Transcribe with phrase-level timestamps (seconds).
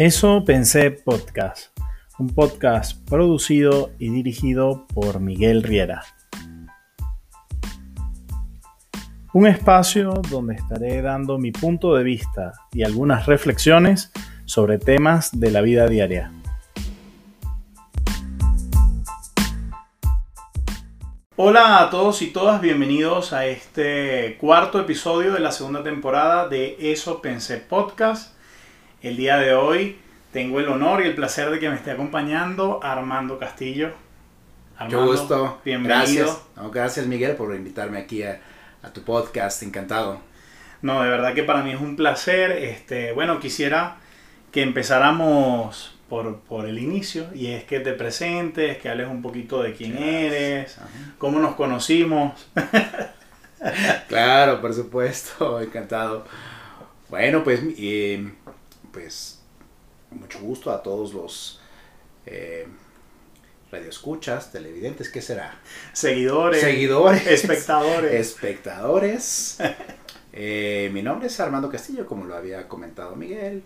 [0.00, 1.76] Eso pensé podcast,
[2.20, 6.04] un podcast producido y dirigido por Miguel Riera.
[9.32, 14.12] Un espacio donde estaré dando mi punto de vista y algunas reflexiones
[14.44, 16.30] sobre temas de la vida diaria.
[21.34, 26.76] Hola a todos y todas, bienvenidos a este cuarto episodio de la segunda temporada de
[26.78, 28.37] Eso Pensé Podcast.
[29.00, 29.96] El día de hoy
[30.32, 33.92] tengo el honor y el placer de que me esté acompañando Armando Castillo.
[34.76, 35.60] Armando, Qué gusto.
[35.64, 36.24] Bienvenido.
[36.24, 36.72] Gracias.
[36.72, 38.40] gracias Miguel por invitarme aquí a,
[38.92, 40.20] tu podcast, encantado.
[40.82, 42.50] No, de verdad que para mí es un placer.
[42.50, 43.98] Este, bueno, quisiera
[44.50, 49.74] que empezáramos por, el inicio y es que te presentes, que hables un poquito de
[49.74, 50.76] quién eres,
[51.18, 52.48] cómo nos conocimos.
[54.08, 56.24] claro, por supuesto, encantado.
[57.08, 58.32] Bueno, pues, eh,
[58.98, 59.38] pues
[60.10, 61.60] mucho gusto a todos los
[62.26, 62.66] eh,
[63.70, 65.60] radioescuchas, televidentes, ¿qué será?
[65.92, 66.60] Seguidores.
[66.60, 67.26] Seguidores.
[67.26, 68.12] Espectadores.
[68.12, 69.58] espectadores.
[70.40, 73.64] Eh, mi nombre es Armando Castillo, como lo había comentado Miguel.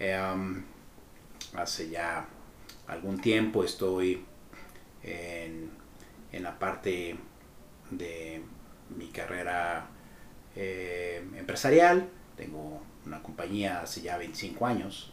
[0.00, 0.62] Um,
[1.54, 2.26] hace ya
[2.86, 4.24] algún tiempo estoy
[5.02, 5.70] en,
[6.32, 7.18] la parte
[7.90, 8.40] de
[8.96, 9.88] mi carrera
[10.56, 12.08] eh, empresarial.
[12.34, 12.80] Tengo
[13.10, 15.12] una compañía hace ya 25 años.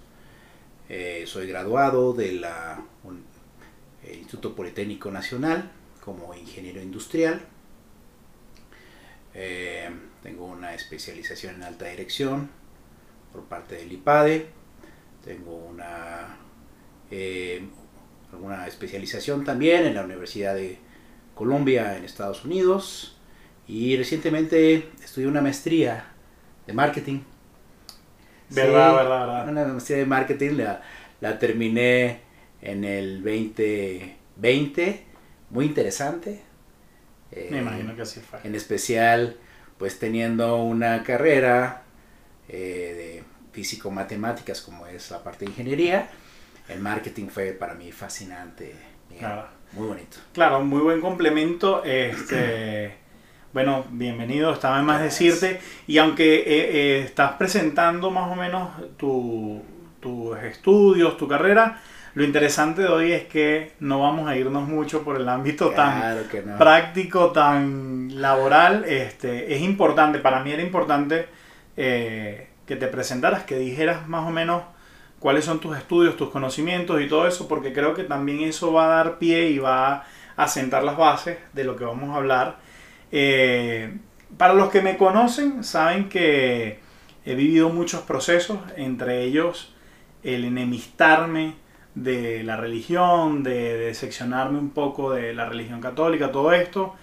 [0.89, 5.71] Eh, soy graduado del eh, Instituto Politécnico Nacional
[6.03, 7.41] como ingeniero industrial.
[10.23, 12.49] tengo una especialización en alta dirección
[13.31, 14.57] por parte del IPADE
[15.27, 16.37] tengo una,
[17.11, 17.61] eh,
[18.31, 20.79] alguna especialización también en la Universidad de
[21.35, 23.17] Columbia en Estados Unidos
[23.67, 26.13] y recientemente estudié una maestría
[26.65, 27.19] de marketing.
[28.49, 29.49] Verdad, verdad, verdad.
[29.49, 30.81] Una maestría de marketing la,
[31.21, 32.19] la terminé
[32.61, 35.03] en el 2020,
[35.49, 36.41] muy interesante.
[37.49, 38.39] Me imagino que así fue.
[38.43, 39.37] En especial,
[39.77, 41.83] pues teniendo una carrera
[42.47, 46.09] eh, de físico-matemáticas como es la parte de ingeniería,
[46.69, 48.75] el marketing fue para mí fascinante.
[49.73, 50.17] Muy bonito.
[50.33, 51.83] Claro, muy buen complemento.
[51.83, 52.95] Este,
[53.53, 55.59] bueno, bienvenido, estaba en más decirte.
[55.87, 61.81] Y aunque eh, eh, estás presentando más o menos tus estudios, tu carrera,
[62.17, 66.23] lo interesante de hoy es que no vamos a irnos mucho por el ámbito tan
[66.57, 68.85] práctico, tan laboral.
[68.85, 71.27] Este, es importante, para mí era importante
[71.75, 74.63] eh, que te presentaras, que dijeras más o menos
[75.19, 78.85] cuáles son tus estudios, tus conocimientos y todo eso, porque creo que también eso va
[78.85, 80.03] a dar pie y va
[80.35, 82.66] a sentar las bases de lo que vamos a hablar.
[83.11, 83.97] Eh,
[84.37, 86.79] para los que me conocen, saben que
[87.25, 89.73] he vivido muchos procesos, entre ellos
[90.23, 91.55] el enemistarme
[91.95, 96.95] de la religión, de, seccionarme un poco de la religión católica, todo esto.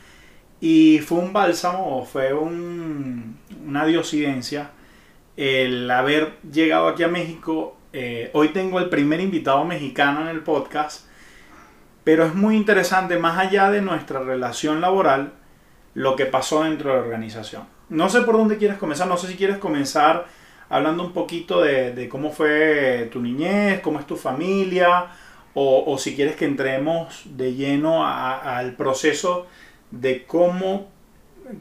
[0.60, 4.70] Y fue un bálsamo o fue una diosidencia
[5.36, 7.76] el haber llegado aquí a México.
[7.92, 11.06] Eh, hoy tengo el primer invitado mexicano en el podcast,
[12.04, 15.32] pero es muy interesante, más allá de nuestra relación laboral,
[15.94, 17.64] lo que pasó dentro de la organización.
[17.88, 20.26] No sé por dónde quieres comenzar, no sé si quieres comenzar
[20.68, 25.06] hablando un poquito de, cómo fue tu niñez, cómo es tu familia,
[25.54, 29.46] o, si quieres que entremos de lleno al proceso
[29.92, 30.88] de cómo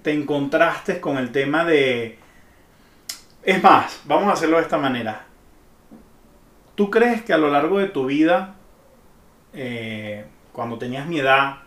[0.01, 2.17] te encontraste con el tema de,
[3.43, 5.25] es más, vamos a hacerlo de esta manera.
[6.75, 8.55] ¿Tú crees que a lo largo de tu vida,
[9.53, 11.57] eh, cuando tenías mi edad,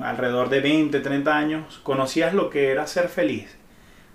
[0.00, 3.56] alrededor de 20, 30 años, conocías lo que era ser feliz?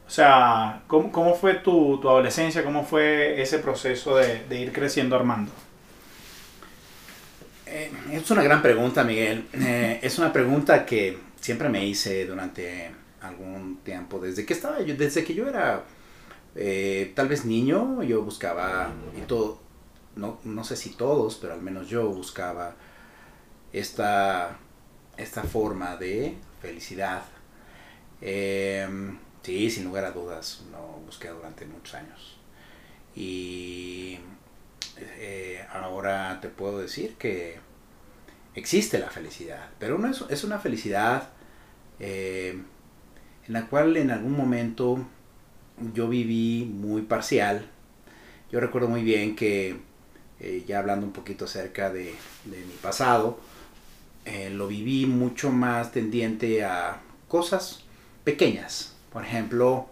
[0.07, 2.63] O sea, ¿cómo, fue tu, adolescencia?
[2.63, 5.51] ¿Cómo fue ese proceso de, ir creciendo Armando?
[7.65, 9.45] Eh, es una gran pregunta, Miguel.
[9.53, 12.91] Eh, es una pregunta que siempre me hice durante
[13.21, 15.83] algún tiempo, desde que estaba yo, desde que yo era
[16.55, 19.59] eh, tal vez niño, yo buscaba, y todo,
[20.15, 22.75] no, no sé si todos, pero al menos yo buscaba
[23.73, 24.57] esta,
[25.17, 27.23] esta forma de felicidad.
[28.21, 32.37] Em, sí, sin lugar a dudas, lo busqué durante muchos años.
[33.15, 34.19] Y
[34.97, 37.59] eh, ahora te puedo decir que
[38.55, 41.29] existe la felicidad, pero no es, es una felicidad
[41.99, 42.61] eh,
[43.47, 45.05] en la cual en algún momento
[45.93, 47.69] yo viví muy parcial.
[48.51, 49.77] Yo recuerdo muy bien que,
[50.39, 52.13] eh, ya hablando un poquito acerca de,
[52.45, 53.39] mi pasado,
[54.25, 57.83] eh, lo viví mucho más tendiente a cosas
[58.23, 58.95] pequeñas.
[59.13, 59.87] Por ejemplo,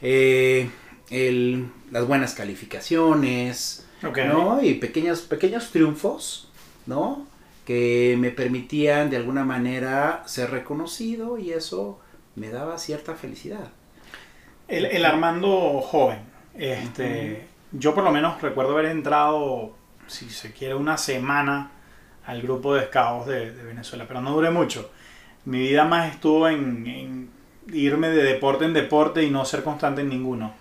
[0.00, 0.70] eh,
[1.10, 4.62] el, las buenas calificaciones, ¿no?
[4.62, 6.48] Y pequeños, pequeños triunfos,
[6.86, 7.26] ¿no?
[7.64, 12.00] Que me permitían de alguna manera ser reconocido y eso
[12.36, 13.70] me daba cierta felicidad.
[14.68, 16.20] El, Armando joven,
[16.54, 19.74] este, yo por lo menos recuerdo haber entrado,
[20.06, 21.70] si se quiere, una semana
[22.26, 24.90] al grupo de scouts de, Venezuela, pero no duré mucho.
[25.44, 27.30] Mi vida más estuvo en,
[27.72, 30.52] irme de deporte en deporte y no ser constante en ninguno.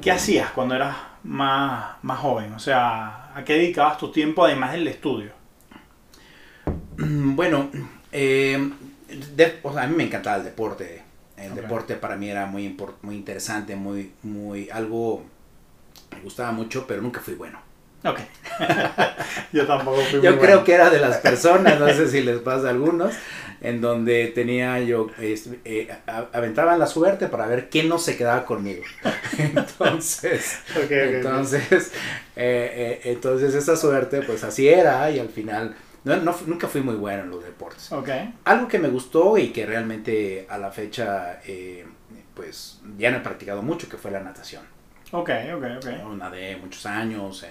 [0.00, 2.52] ¿Qué hacías cuando eras más, más joven?
[2.52, 5.32] O sea, ¿a qué dedicabas tu tiempo además del estudio?
[7.36, 7.70] Bueno,
[8.12, 11.02] eh, a mí me encantaba el deporte.
[11.36, 15.24] El deporte para mí era muy, muy interesante, muy, muy, algo,
[16.12, 17.63] me gustaba mucho, pero nunca fui bueno.
[18.04, 18.18] Ok.
[19.52, 22.68] Yo tampoco fui Yo creo que era de las personas, no sé si les pasa
[22.68, 23.14] a algunos,
[23.60, 25.88] en donde tenía yo, eh,
[26.32, 28.82] aventaban la suerte para ver quién no se quedaba conmigo.
[29.38, 30.58] Entonces,
[30.90, 31.92] entonces,
[32.36, 35.74] eh, eh, entonces esa suerte, pues así era y al final,
[36.04, 36.16] no,
[36.46, 37.90] nunca fui muy bueno en los deportes.
[37.90, 38.34] Okay.
[38.44, 41.40] Algo que me gustó y que realmente a la fecha,
[42.34, 44.73] pues ya no he practicado mucho, que fue la natación.
[45.14, 46.16] Ok, ok, ok.
[46.16, 47.46] Nadé muchos años.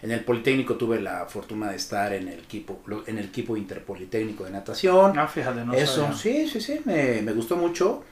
[0.00, 4.44] En el Politécnico tuve la fortuna de estar en el equipo, en el equipo interpolitécnico
[4.44, 5.18] de natación.
[5.18, 8.04] Ah, fíjate, no Eso, sí, sí, sí, me, gustó mucho.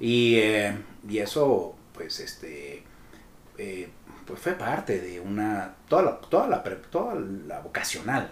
[0.00, 0.74] Y, eh,
[1.06, 2.82] y, eso, pues, este,
[3.58, 3.88] eh,
[4.24, 8.30] pues fue parte de una, toda la, toda la, toda la vocacional.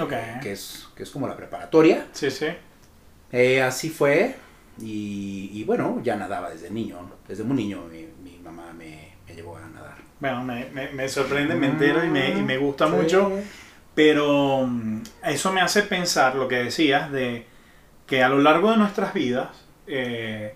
[0.00, 0.38] Okay.
[0.40, 2.06] Que es, que es como la preparatoria.
[2.12, 2.46] Sí, sí.
[3.32, 4.36] Eh, así fue.
[4.80, 7.10] Y, y, bueno, ya nadaba desde niño.
[7.26, 9.03] Desde muy niño mi, mi mamá me,
[9.34, 9.60] me llevó a
[10.20, 13.32] bueno, me, me, sorprende, me entero y me, y me gusta mucho,
[13.94, 17.46] pero mm, eso me hace pensar lo que decías de
[18.06, 19.48] que a lo largo de nuestras vidas,
[19.86, 20.54] eh,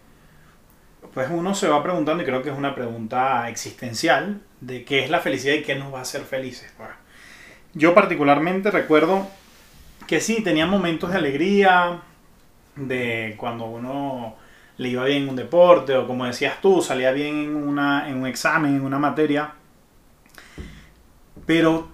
[1.13, 5.11] pues uno se va preguntando, y creo que es una pregunta existencial, de qué es
[5.11, 6.73] la felicidad y qué nos va a hacer felices.
[7.75, 9.29] Yo particularmente recuerdo
[10.07, 12.01] que sí, tenía momentos de alegría,
[12.77, 14.37] de cuando uno
[14.79, 18.17] le iba bien en un deporte o como decías tú, salía bien en, una, en
[18.17, 19.53] un examen, en una materia.
[21.45, 21.89] Pero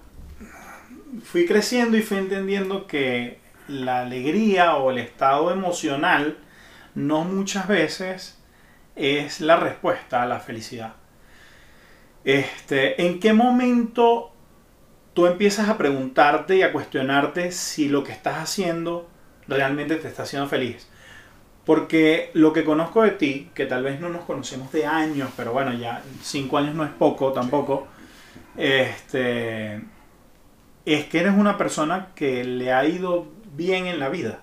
[1.25, 3.38] fui creciendo y fui entendiendo que
[3.69, 6.38] la alegría o el estado emocional
[6.94, 8.38] no muchas veces
[8.96, 10.94] es la respuesta a la felicidad.
[12.25, 14.32] Este, ¿En qué momento
[15.14, 19.08] tú empiezas a preguntarte y a cuestionarte si lo que estás haciendo
[19.48, 20.88] realmente te está haciendo feliz?
[21.64, 25.52] Porque lo que conozco de ti, que tal vez no nos conocemos de años, pero
[25.52, 27.87] bueno, ya cinco años no es poco tampoco,
[28.56, 29.81] este,
[30.84, 33.26] es que eres una persona que le ha ido
[33.56, 34.40] bien en la vida.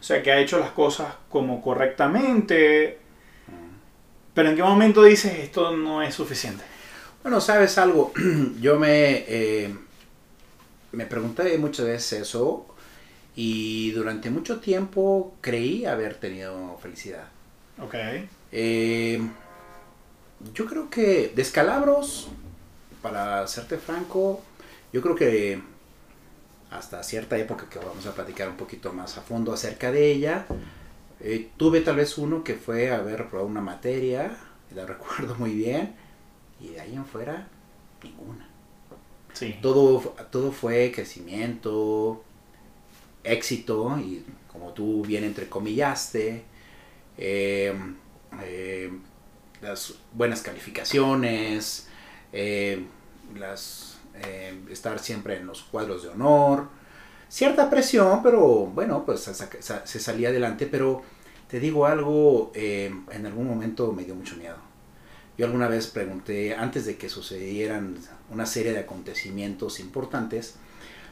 [0.00, 2.98] O sea, que ha hecho las cosas como correctamente.
[4.32, 6.62] Pero ¿en qué momento dices esto no es suficiente?
[7.22, 8.12] Bueno, sabes algo,
[8.60, 9.74] yo me, eh,
[10.92, 12.66] me pregunté muchas veces eso
[13.42, 17.24] y durante mucho tiempo creí haber tenido felicidad.
[17.82, 17.94] Ok.
[18.52, 19.18] Eh,
[20.52, 22.28] yo creo que descalabros
[23.00, 24.42] para serte franco,
[24.92, 25.58] yo creo que
[26.70, 30.44] hasta cierta época que vamos a platicar un poquito más a fondo acerca de ella,
[31.20, 34.36] eh, tuve tal vez uno que fue haber reprobado una materia,
[34.74, 35.94] la recuerdo muy bien,
[36.60, 37.48] y de ahí en fuera,
[38.04, 38.46] ninguna.
[39.32, 39.56] Sí.
[39.62, 42.22] Todo, todo fue crecimiento,
[43.24, 46.44] éxito, y como tú bien entrecomillaste,
[47.18, 47.74] eh,
[49.60, 51.88] las buenas calificaciones,
[52.32, 52.84] eh,
[53.36, 53.98] las,
[54.68, 56.68] estar siempre en los cuadros de honor,
[57.28, 61.02] cierta presión, pero bueno, pues se, salía adelante, pero
[61.48, 64.70] te digo algo, en algún momento me dio mucho miedo.
[65.40, 67.96] Yo alguna vez pregunté, antes de que sucedieran
[68.30, 70.56] una serie de acontecimientos importantes,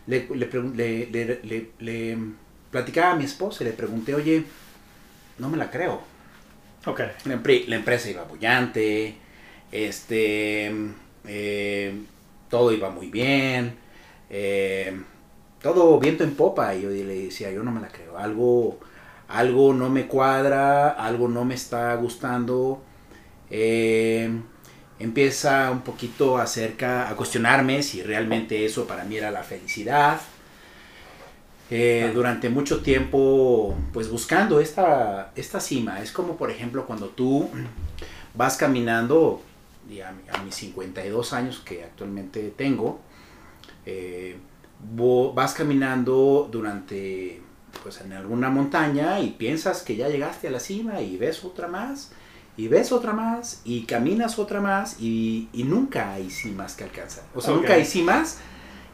[0.09, 0.27] le,
[0.75, 2.19] le, le,
[2.71, 4.45] platicaba a mi esposa y le pregunté, oye,
[5.39, 6.01] no me la creo.
[6.87, 7.01] Ok.
[7.27, 7.35] La,
[7.77, 9.15] empresa iba bullante,
[9.71, 10.73] este,
[11.27, 11.95] eh,
[12.49, 13.77] todo iba muy bien,
[14.31, 14.99] eh,
[15.61, 16.75] todo viento en popa.
[16.75, 18.81] Y yo le decía, yo no me la creo, algo,
[19.29, 22.83] algo no me cuadra, algo no me está gustando.
[23.51, 24.31] Eh,
[24.99, 30.21] empieza un poquito acerca a cuestionarme si realmente eso para mí era la felicidad.
[32.15, 36.01] durante mucho tiempo, pues buscando esta, esta cima.
[36.03, 37.51] Es como, por ejemplo, cuando tú
[38.35, 39.43] vas caminando
[40.33, 43.01] a, mis 52 años que actualmente tengo,
[43.87, 44.39] eh,
[45.35, 47.43] vas caminando durante,
[47.83, 51.69] pues en alguna montaña y piensas que ya llegaste a la cima y ves otra
[51.69, 52.13] más
[52.59, 57.25] y ves otra más, y caminas otra más, y, y nunca hay cimas que alcanzar.
[57.35, 57.61] O sea, Ok.
[57.61, 58.41] nunca hay cimas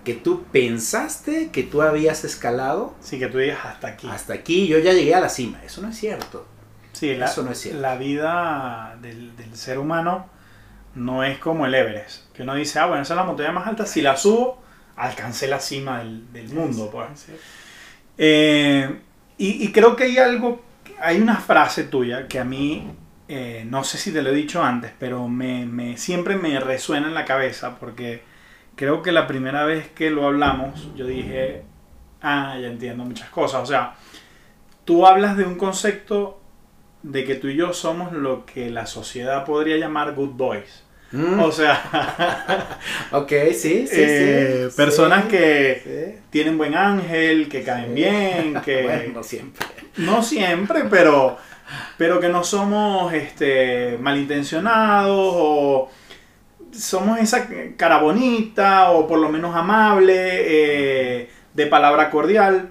[0.05, 4.07] que tú pensaste que tú habías escalado Sí, que tú digas hasta aquí.
[4.09, 5.61] hasta aquí, yo ya llegué a la cima.
[5.65, 6.47] Eso no es cierto.
[6.93, 7.81] Sí, la, Eso no es cierto.
[7.81, 10.27] la vida del, del ser humano
[10.95, 12.31] no es como el Everest.
[12.35, 13.85] Que uno dice, ah, bueno, esa es la montaña más alta.
[13.87, 14.63] Si la subo,
[14.95, 16.91] alcancé la cima del, del mundo.
[16.93, 17.27] Pues.
[18.19, 19.01] Eh,
[19.39, 20.63] y, y creo que hay algo,
[21.01, 22.93] hay una frase tuya que a mí,
[23.29, 27.09] eh, no sé si te lo he dicho antes, pero me, me- siempre me resuena
[27.09, 28.23] en la cabeza porque
[28.77, 31.63] creo que la primera vez que lo hablamos, yo dije,
[32.23, 33.63] ah, ya entiendo muchas cosas.
[33.63, 33.95] O sea,
[34.85, 36.41] tú hablas de un concepto
[37.03, 40.85] de que tú y yo somos lo que la sociedad podría llamar good boys.
[41.13, 42.79] Mm, O sea,
[43.13, 44.77] ok, sí, sí, eh, sí.
[44.77, 46.23] personas sí, que sí.
[46.31, 49.67] tienen buen ángel, que caen bien, que Bueno, no siempre.
[49.99, 51.39] no siempre, pero
[51.97, 55.91] pero que no somos este malintencionados o
[56.73, 62.71] somos esa cara bonita o por lo menos amable, eh, de palabra cordial.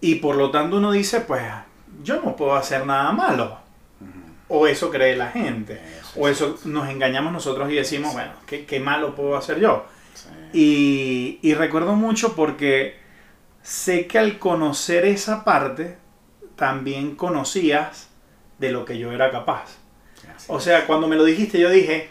[0.00, 1.42] Y por lo tanto uno dice, pues
[2.02, 3.58] yo no puedo hacer nada malo.
[4.48, 5.80] O eso cree la gente.
[6.16, 9.86] O eso nos engañamos nosotros y decimos, bueno, ¿qué, qué malo puedo hacer yo?
[10.52, 12.98] Y, y recuerdo mucho porque
[13.62, 15.98] sé que al conocer esa parte,
[16.56, 18.08] también conocías
[18.58, 19.76] de lo que yo era capaz.
[20.48, 22.08] O sea, cuando me lo dijiste, yo dije,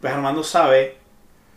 [0.00, 0.96] pues Armando sabe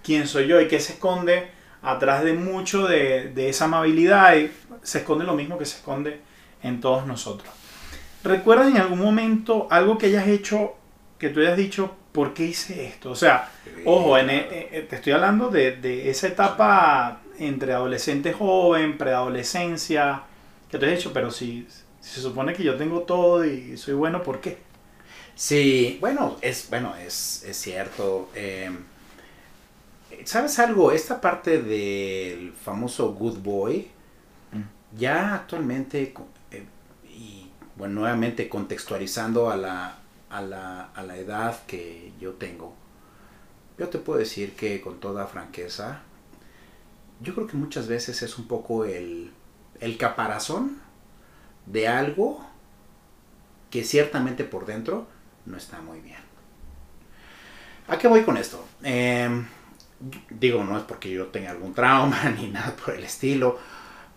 [0.04, 1.50] quién soy yo y que se esconde
[1.82, 4.52] atrás de mucho de, de esa amabilidad y
[4.84, 6.22] se esconde lo mismo que se esconde
[6.64, 7.50] en todos nosotros.
[8.24, 10.76] ¿Recuerdas en algún momento algo que hayas hecho,
[11.18, 13.12] que tú hayas dicho, ¿por qué hice esto?
[13.12, 13.50] O sea,
[13.86, 20.22] Ojo, en, e- eh, te estoy hablando de, de esa etapa entre adolescente joven, preadolescencia,
[20.70, 21.68] que te he dicho, pero si,
[22.02, 24.60] si se supone que yo tengo todo y soy bueno, ¿por qué?
[25.36, 28.30] Sí, bueno, es, bueno, es, es cierto.
[28.36, 28.70] eh,
[30.26, 30.92] ¿Sabes algo?
[30.92, 33.88] Esta parte del famoso Good Boy,
[34.98, 36.14] ya actualmente,
[36.52, 36.66] eh,
[37.08, 42.76] y bueno, nuevamente contextualizando a la, a, la, a la edad que yo tengo,
[43.78, 46.02] yo te puedo decir que con toda franqueza,
[47.22, 49.32] yo creo que muchas veces es un poco el,
[49.80, 50.82] el caparazón
[51.66, 52.46] de algo
[53.70, 55.08] que ciertamente por dentro
[55.46, 56.20] no está muy bien.
[57.88, 58.64] ¿A qué voy con esto?
[58.84, 59.30] Eh,
[60.30, 63.58] digo, no es porque yo tenga algún trauma ni nada por el estilo,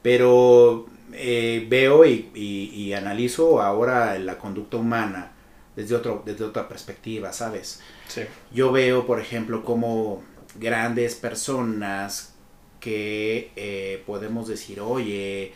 [0.03, 5.33] pero eh, veo y, y- y analizo ahora la conducta humana
[5.77, 7.81] desde, otro, desde otra perspectiva, ¿sabes?
[8.07, 8.23] Sí.
[8.53, 10.23] Yo veo, por ejemplo, como
[10.57, 12.35] grandes personas
[12.81, 15.53] que eh, podemos decir, oye,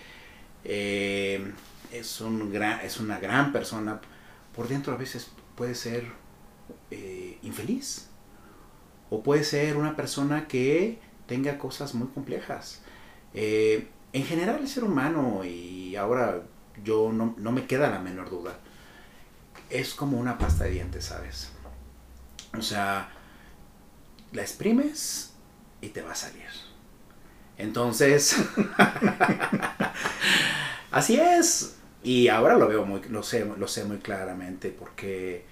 [0.65, 1.53] eh,
[1.93, 4.01] es, un gran, es una gran persona,
[4.55, 6.07] por dentro a veces puede ser
[6.91, 8.09] eh, infeliz.
[9.11, 12.83] O puede ser una persona que tenga cosas muy complejas.
[13.33, 16.43] Eh, en general el ser humano, y ahora
[16.85, 18.59] yo no, no me queda la menor duda,
[19.71, 21.51] es como una pasta de dientes, ¿sabes?
[22.57, 23.11] O sea,
[24.33, 25.33] la exprimes
[25.81, 26.49] y te va a salir.
[27.57, 28.37] Entonces,
[30.91, 31.78] así es.
[32.03, 35.45] Y ahora lo veo muy, lo sé, lo sé muy claramente porque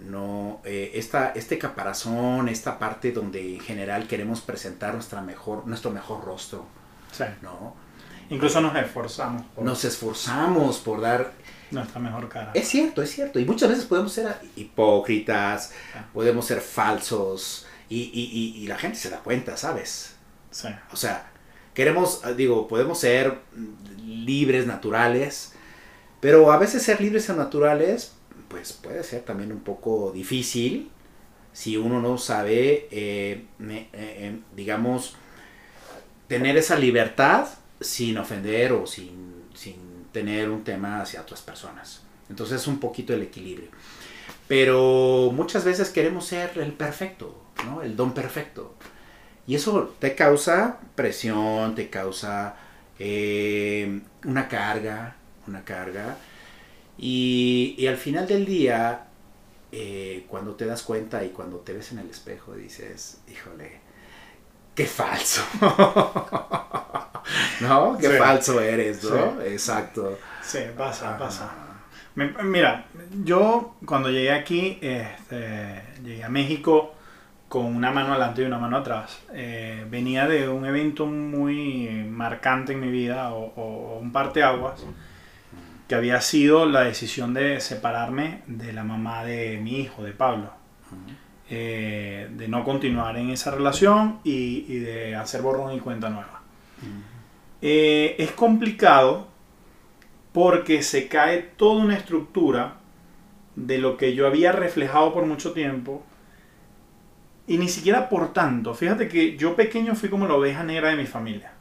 [0.00, 5.90] no, eh, esta, este caparazón, esta parte donde en general queremos presentar nuestra mejor, nuestro
[5.92, 6.66] mejor rostro,
[7.12, 7.24] Sí.
[7.42, 7.76] ¿no?
[8.30, 11.32] Incluso nos esforzamos por Nos esforzamos por dar
[11.70, 12.50] nuestra mejor cara.
[12.54, 13.38] Es cierto, es cierto.
[13.38, 15.72] Y muchas veces podemos ser hipócritas,
[16.12, 20.16] podemos ser falsos y, y- y- y la gente se da cuenta, ¿sabes?
[20.50, 20.68] Sí.
[20.92, 21.30] O sea,
[21.74, 23.38] queremos, digo, podemos ser
[24.04, 25.52] libres, naturales,
[26.24, 28.14] pero a veces ser libres o naturales,
[28.48, 30.90] pues puede ser también un poco difícil
[31.52, 35.16] si uno no sabe, eh, eh, eh, digamos,
[36.26, 37.46] tener esa libertad
[37.78, 39.76] sin ofender o sin, sin
[40.12, 42.00] tener un tema hacia otras personas.
[42.30, 43.68] Entonces es un poquito el equilibrio.
[44.48, 47.82] Pero muchas veces queremos ser el perfecto, ¿no?
[47.82, 48.72] El don perfecto.
[49.46, 52.56] Y eso te causa presión, te causa
[52.98, 55.16] eh, una carga,
[55.48, 56.16] una carga.
[56.98, 59.06] Y, y al final del día,
[59.72, 63.80] eh, cuando te das cuenta y cuando te ves en el espejo, dices, híjole,
[64.74, 65.42] qué falso.
[67.60, 67.96] ¿No?
[67.98, 68.16] Qué Sí.
[68.18, 69.10] falso eres, ¿no?
[69.42, 69.48] Sí.
[69.48, 70.18] Exacto.
[70.42, 71.50] Sí, pasa, pasa.
[72.44, 72.86] Mira,
[73.24, 76.94] yo cuando llegué aquí, este, llegué a México
[77.48, 79.18] con una mano adelante y una mano atrás.
[79.32, 84.80] Eh, venía de un evento muy marcante en mi vida, o, o un parteaguas,
[85.88, 90.50] que había sido la decisión de separarme de la mamá de mi hijo, de Pablo.
[91.50, 96.42] Eh, de no continuar en esa relación y, de hacer borrón y cuenta nueva.
[97.60, 99.28] Eh, es complicado
[100.32, 102.78] porque se cae toda una estructura
[103.56, 106.04] de lo que yo había reflejado por mucho tiempo
[107.46, 108.74] y ni siquiera por tanto.
[108.74, 111.52] Fíjate que yo pequeño fui como la oveja negra de mi familia.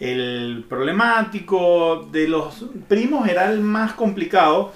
[0.00, 4.72] El problemático de los primos era el más complicado,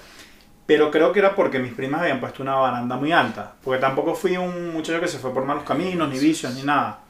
[0.65, 3.55] pero creo que era porque mis primas habían puesto una baranda muy alta.
[3.63, 7.01] Porque tampoco fui un muchacho que se fue por malos caminos, ni vicios, ni nada.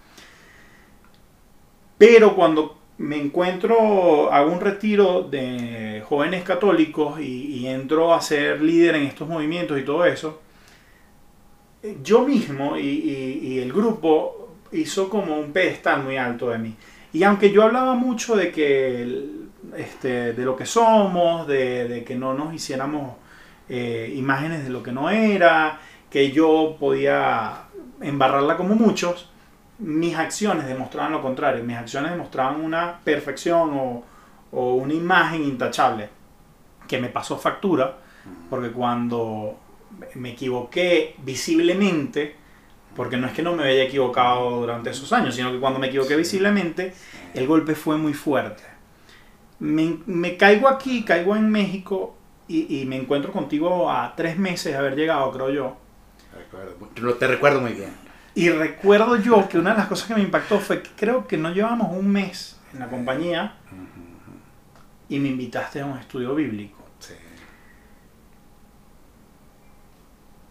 [1.98, 8.96] Pero cuando me encuentro, hago un retiro de jóvenes católicos y, entro a ser líder
[8.96, 10.42] en estos movimientos y todo eso,
[12.04, 16.76] yo mismo y, el grupo hizo como un pedestal muy alto de mí.
[17.16, 19.30] Y aunque yo hablaba mucho de que
[19.78, 23.16] este, de lo que somos, de, que no nos hiciéramos
[23.70, 25.80] eh, imágenes de lo que no era,
[26.10, 27.68] que yo podía
[28.02, 29.32] embarrarla como muchos,
[29.80, 31.64] mis acciones demostraban lo contrario.
[31.64, 34.04] Mis acciones demostraban una perfección o,
[34.52, 36.10] una imagen intachable
[36.86, 37.98] que me pasó factura,
[38.50, 39.58] porque cuando
[40.16, 42.36] me equivoqué visiblemente,
[42.96, 45.88] porque no es que no me haya equivocado durante esos años, sino que cuando me
[45.88, 46.94] equivoqué visiblemente,
[47.34, 48.64] el golpe fue muy fuerte.
[49.60, 52.16] Me, caigo aquí, caigo en México
[52.48, 55.78] y, y, me encuentro contigo a tres meses de haber llegado, creo yo.
[57.20, 57.92] Te recuerdo muy bien.
[58.36, 61.38] Y recuerdo yo que una de las cosas que me impactó fue que creo que
[61.38, 63.56] no llevamos un mes en la compañía
[65.08, 66.76] y me invitaste a un estudio bíblico.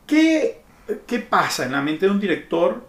[0.07, 0.64] ¿Qué,
[1.07, 2.87] ¿Qué, pasa en la mente de un director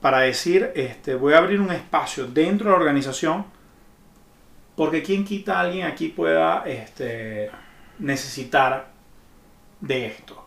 [0.00, 3.46] para decir, este, voy a abrir un espacio dentro de la organización?
[4.76, 7.50] Porque quien quita a alguien aquí pueda este,
[7.98, 8.92] necesitar
[9.80, 10.44] de esto.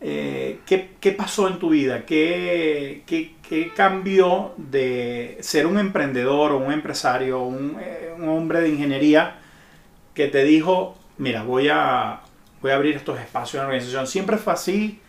[0.00, 2.06] Eh, ¿qué, pasó en tu vida?
[2.06, 8.68] ¿Qué, ¿Qué, cambió de ser un emprendedor o un empresario, un, eh, un, hombre de
[8.68, 9.40] ingeniería
[10.14, 12.20] que te dijo, mira, voy a,
[12.62, 14.06] voy a abrir estos espacios en la organización?
[14.06, 15.00] ¿Siempre fue así?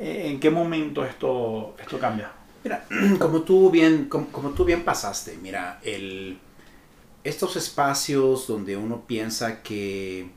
[0.00, 2.32] Eh, ¿En qué momento esto, esto cambia?
[2.64, 2.86] Mira,
[3.20, 6.38] como tú bien, como, tú bien pasaste, mira, el,
[7.22, 10.30] estos espacios donde uno piensa que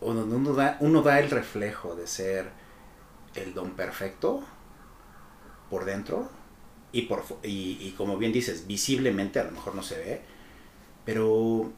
[0.00, 2.50] o donde uno da, uno da el reflejo de ser
[3.34, 4.42] el don perfecto
[5.68, 6.28] por dentro
[6.92, 10.22] y, por, y, como bien dices, visiblemente a lo mejor no se ve,
[11.04, 11.72] pero,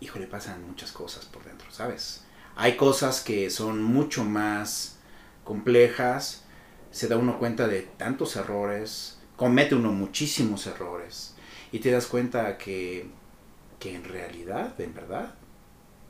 [0.00, 2.24] híjole, pasan muchas cosas por dentro, ¿sabes?
[2.56, 4.97] Hay cosas que son mucho más
[5.48, 6.44] complejas,
[6.90, 11.34] se da uno cuenta de tantos errores, comete uno muchísimos errores
[11.72, 13.06] y te das cuenta que,
[13.80, 15.34] que en realidad, en verdad,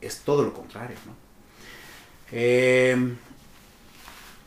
[0.01, 1.15] es todo lo contrario, ¿no?
[2.33, 3.17] Em,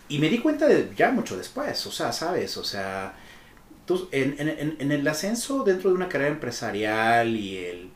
[0.10, 2.58] y me di cuenta de, ya mucho después, o sea, ¿sabes?
[2.58, 3.16] O sea,
[3.86, 7.92] tú, en, el ascenso dentro de una carrera empresarial y el,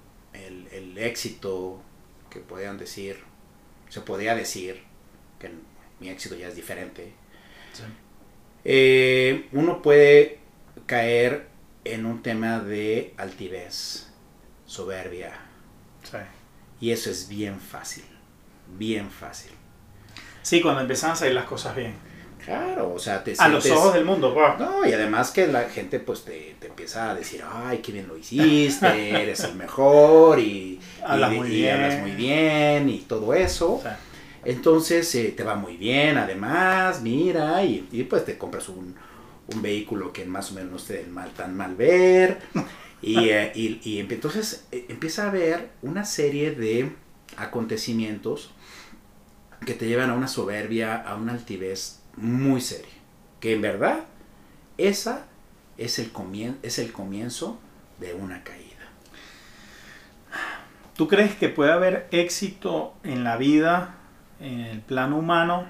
[0.98, 1.82] éxito
[2.30, 3.20] que podían decir,
[3.90, 4.82] se podía decir,
[5.40, 5.52] que
[6.00, 7.14] mi éxito ya es diferente,
[8.64, 10.40] eh, uno puede
[10.86, 11.48] caer
[11.84, 14.08] en un tema de altivez,
[14.66, 15.34] soberbia.
[16.80, 18.04] Y eso es bien fácil,
[18.78, 19.52] bien fácil.
[20.42, 21.96] Sí, cuando empiezan a salir las cosas bien.
[22.44, 24.60] Claro, o sea, te A los ojos del mundo, pues.
[24.60, 28.16] No, y además que la gente pues te, empieza a decir, ay, qué bien lo
[28.16, 31.76] hiciste, eres el mejor y hablas, muy, bien.
[31.76, 33.82] hablas muy bien y todo eso.
[34.46, 38.96] Entonces eh, te va muy bien, además, mira, y, y pues te compras un,
[39.62, 42.40] vehículo que más o menos no esté mal, tan mal ver.
[43.02, 46.92] y, eh, y, y, entonces eh, empieza a haber una serie de
[47.38, 48.52] acontecimientos
[49.66, 52.94] que te llevan a una soberbia, a una altivez muy seria.
[53.40, 54.06] Que en verdad,
[54.78, 55.26] esa
[55.78, 56.12] es el,
[56.64, 57.60] es el comienzo
[58.00, 58.66] de una caída.
[60.96, 63.95] ¿Tú crees que puede haber éxito en la vida,
[64.39, 65.65] en el plano humano,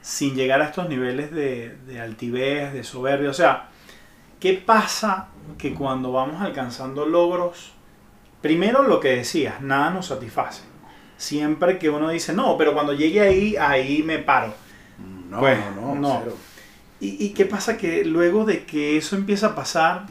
[0.00, 3.30] sin llegar a estos niveles de, de altivez, de soberbia?
[3.30, 3.68] O sea,
[4.40, 7.72] ¿qué pasa que cuando vamos alcanzando logros,
[8.40, 10.76] primero lo que decías, nada nos satisface?
[11.16, 14.54] siempre que uno dice, no, pero cuando llegue ahí, ahí me paro.
[15.30, 16.22] No, pues, no, no.
[16.98, 17.76] ¿Y, qué pasa?
[17.76, 20.06] Que luego de que eso empieza a pasar,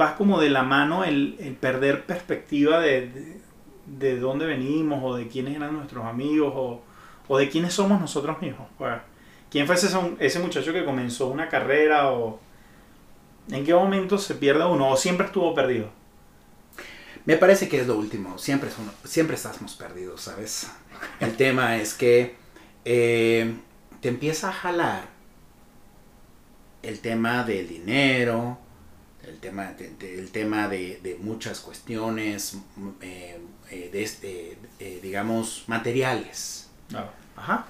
[0.00, 3.37] va como de la mano el, perder perspectiva de, de,
[4.20, 6.82] dónde venimos o de quiénes eran nuestros amigos o,
[7.28, 8.68] o de quiénes somos nosotros mismos.
[8.78, 8.94] Pues,
[9.50, 12.38] ¿Quién fue ese, ese muchacho que comenzó una carrera o
[13.50, 15.88] en qué momento se pierde uno o siempre estuvo perdido?
[17.24, 18.38] Me parece que es lo último.
[18.38, 20.70] Siempre, uno- siempre estamos perdidos, ¿sabes?
[21.20, 22.36] El tema es que
[22.84, 23.54] eh,
[24.00, 25.08] te empieza a jalar
[26.82, 28.58] el tema del dinero,
[29.28, 32.56] el tema de, de- el tema de, de muchas cuestiones,
[33.00, 33.38] eh,
[33.70, 36.68] eh, de este, eh, digamos, materiales.
[36.88, 37.10] Claro.
[37.36, 37.66] Ajá.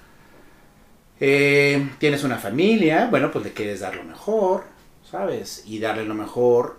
[1.18, 4.64] Tienes una familia, bueno, pues le quieres dar lo mejor,
[5.10, 5.64] ¿sabes?
[5.66, 6.78] Y darle lo mejor,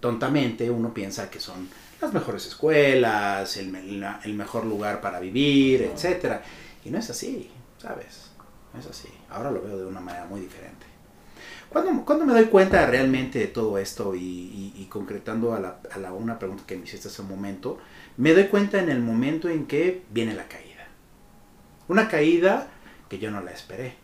[0.00, 1.68] tontamente uno piensa que son
[2.00, 6.42] las mejores escuelas, el, la- el mejor lugar para vivir, etcétera.
[6.84, 8.30] Y no es así, ¿sabes?
[8.72, 9.08] No es así.
[9.30, 10.75] Ahora lo veo de una manera muy diferente.
[11.82, 15.76] ¿Cuándo, cuándo me doy cuenta realmente de todo esto y, y- y concretando a, la,
[15.92, 17.78] a la- una pregunta que me hiciste hace un momento?
[18.16, 20.86] Me doy cuenta en el momento en que viene la caída.
[21.88, 22.68] Una caída
[23.10, 23.94] que yo no la esperé.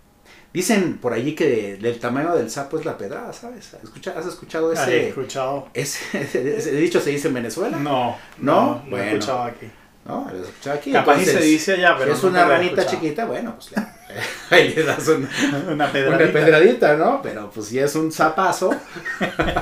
[0.52, 3.74] Dicen por allí que del tamaño del sapo es la pedrada, ¿sabes?
[3.82, 5.68] ¿Escucha- ¿Has escuchado Ah, he ese, escuchado.
[5.72, 6.20] ese,
[6.58, 7.78] ese dicho se dice en Venezuela?
[7.78, 8.82] No, ¿No?
[8.84, 9.66] no, lo he escuchado aquí.
[10.04, 10.28] ¿No?
[10.32, 10.90] ¿Lo has escuchado aquí?
[10.92, 13.76] Capaz y se dice allá, pero si es una ranita chiquita, bueno, pues le,
[14.56, 16.32] ahí le das un, Una una pedradita.
[16.32, 17.22] pedradita, ¿no?
[17.22, 18.70] Pero pues si es un zapazo,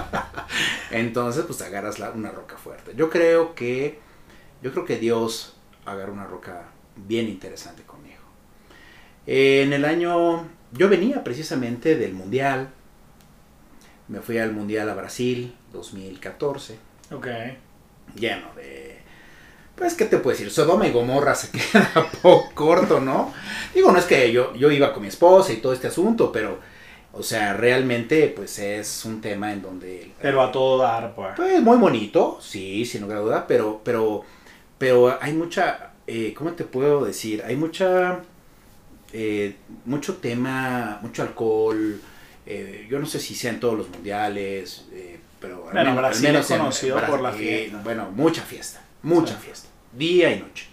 [0.90, 2.92] entonces pues agarras la- una roca fuerte.
[2.96, 3.98] Yo creo que,
[4.62, 6.64] yo creo que Dios agarró una roca
[6.96, 8.20] bien interesante conmigo.
[9.26, 12.70] En el año, yo venía precisamente del Mundial,
[14.09, 16.79] me fui al Mundial a Brasil 2014,
[17.12, 17.26] Ok.
[18.16, 18.89] lleno de...
[19.81, 20.51] Pues, ¿qué te puedo decir?
[20.53, 21.90] Sodoma y Gomorra se queda
[22.23, 23.33] poco corto, ¿no?
[23.75, 26.59] Digo, no es que yo, yo iba con mi esposa y todo este asunto, pero,
[27.12, 30.12] o sea, realmente, pues es un tema en donde...
[30.21, 31.31] Pero a todo dar, pues.
[31.35, 34.23] Pues muy bonito, sí, sin lugar a duda, pero, pero,
[34.77, 37.43] pero hay mucha, eh, ¿cómo te puedo decir?
[37.47, 38.21] Hay mucha,
[39.14, 42.01] eh, mucho tema, mucho alcohol,
[42.45, 45.97] eh, yo no sé si sea en todos los mundiales, eh, pero al Bueno, menos-
[45.97, 47.81] al Brasil menos es en conocido por la fiesta.
[47.83, 49.45] bueno, mucha fiesta, mucha Sí.
[49.47, 50.66] fiesta, día y noche.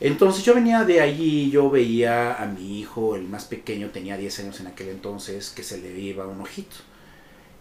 [0.00, 4.40] Entonces yo venía de allí, yo veía a mi hijo, el más pequeño, tenía 10
[4.40, 6.76] años en aquel entonces, que se le iba un ojito.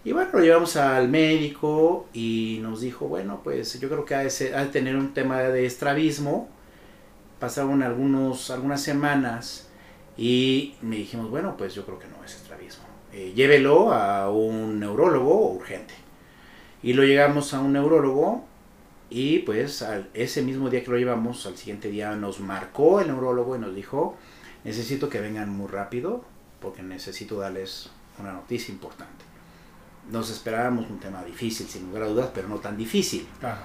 [0.04, 4.66] Y bueno, lo llevamos al médico y nos dijo, bueno, pues yo creo que de
[4.72, 6.48] tener un tema de estrabismo.
[7.40, 9.68] Pasaron algunos, algunas semanas
[10.18, 12.86] y me dijimos, bueno, pues yo creo que no es estrabismo.
[13.12, 15.94] Eh, llévelo a un neurólogo urgente.
[16.84, 18.46] Y lo llegamos a un neurólogo
[19.10, 23.08] y pues al- ese mismo día que lo llevamos, al siguiente día nos marcó el
[23.08, 24.18] neurólogo y nos dijo,
[24.64, 26.26] necesito que vengan muy rápido
[26.60, 27.90] porque necesito darles
[28.20, 29.26] una noticia importante.
[30.12, 33.28] Nos esperábamos un tema difícil, sin lugar a dudas, pero no tan difícil.
[33.40, 33.60] Claro.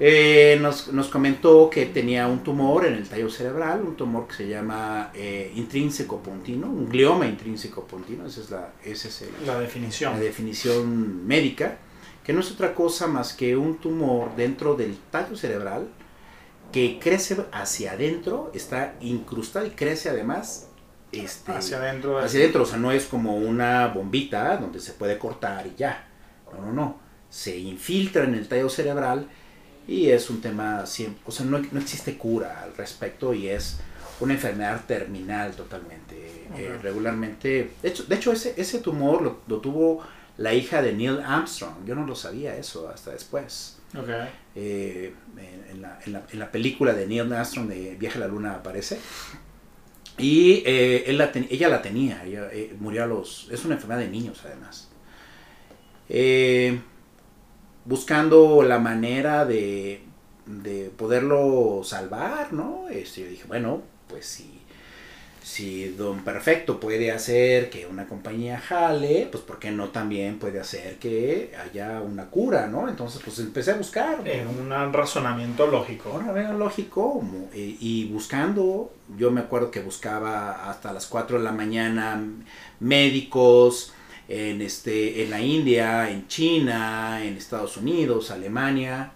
[0.00, 4.34] Eh, nos, nos comentó que tenía un tumor en el tallo cerebral, un tumor que
[4.34, 9.46] se llama eh, intrínseco pontino, un glioma intrínseco pontino, esa es la, esa es el-
[9.46, 10.14] La definición.
[10.14, 11.78] la definición médica,
[12.24, 15.88] que no es otra cosa más que un tumor dentro del tallo cerebral
[16.72, 20.68] que crece hacia adentro, está incrustado y crece además
[21.12, 22.18] este, Hacia adentro.
[22.18, 25.74] de- hacia adentro, o sea, no es como una bombita donde se puede cortar y
[25.76, 26.08] ya.
[26.52, 26.98] No, no, no.
[27.30, 29.28] Se infiltra en el tallo cerebral
[29.86, 33.78] y es un tema siempre, o sea, no, no existe cura al respecto y es
[34.20, 36.48] una enfermedad terminal totalmente.
[36.56, 40.00] Eh, regularmente, de hecho, de hecho ese, ese tumor lo, lo tuvo
[40.36, 41.84] la hija de Neil Armstrong.
[41.86, 43.78] Yo no lo sabía eso hasta después.
[43.96, 44.08] Ok.
[44.56, 45.14] Eh,
[45.70, 48.54] en, la, en la- en la película de Neil Armstrong de Viaje a la Luna
[48.54, 48.98] aparece.
[50.18, 53.48] Y eh, él la ten- ella la tenía, ella, eh, murió a los...
[53.50, 54.88] Es una enfermedad de niños además.
[56.08, 56.80] Eh,
[57.84, 60.02] buscando la manera de,
[60.46, 62.88] de poderlo salvar, ¿no?
[62.88, 64.53] Este, yo dije, bueno, pues si,
[65.44, 70.58] si Don Perfecto puede hacer que una compañía jale, pues ¿por qué no también puede
[70.58, 72.88] hacer que haya una cura, ¿no?
[72.88, 74.20] Entonces pues empecé a buscar.
[74.20, 74.24] ¿no?
[74.24, 76.12] Es un razonamiento lógico.
[76.14, 81.44] Ahora veo lógico eh, y buscando, yo me acuerdo que buscaba hasta las 4 de
[81.44, 82.24] la mañana
[82.80, 83.92] médicos
[84.28, 89.12] en este en la India, en China, en Estados Unidos, Alemania.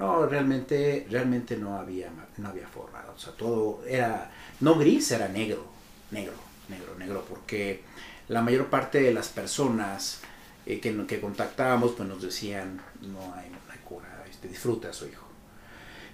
[0.00, 5.28] No, realmente realmente no había no había forma, o sea, todo era no gris, era
[5.28, 5.64] negro,
[6.10, 6.34] negro,
[6.68, 7.82] negro, negro porque
[8.28, 10.22] la mayor parte de las personas
[10.66, 14.92] eh, que, que contactábamos pues nos decían no hay, no hay cura, este, disfruta a
[14.94, 15.26] su hijo.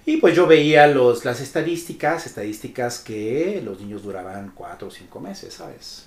[0.05, 5.20] Y pues yo veía los, las estadísticas, estadísticas que los niños duraban cuatro o cinco
[5.20, 6.07] meses, ¿sabes?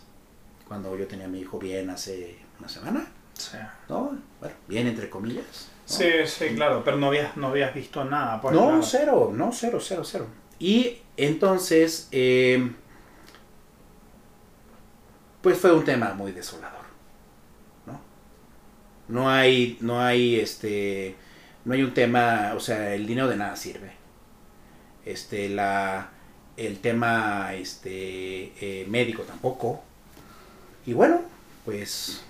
[0.67, 3.57] Cuando yo tenía a mi hijo bien hace una semana, Sí.
[3.87, 4.17] ¿no?
[4.39, 5.69] Bueno, bien entre comillas.
[5.89, 8.39] Sí, sí, claro, pero no habías, no habías visto nada.
[8.39, 8.84] Pues, no, claro.
[8.84, 10.28] cero, no, cero, cero, cero.
[10.60, 12.71] Y entonces, eh,
[15.41, 16.86] pues fue un tema muy desolador,
[17.88, 17.99] ¿no?
[19.08, 21.15] No hay, no hay, este,
[21.65, 23.93] no hay un tema, o sea, el dinero de nada sirve.
[25.06, 26.12] Este, la,
[26.56, 29.82] el tema, este, eh, médico tampoco.
[30.86, 31.21] Y bueno,
[31.65, 32.21] pues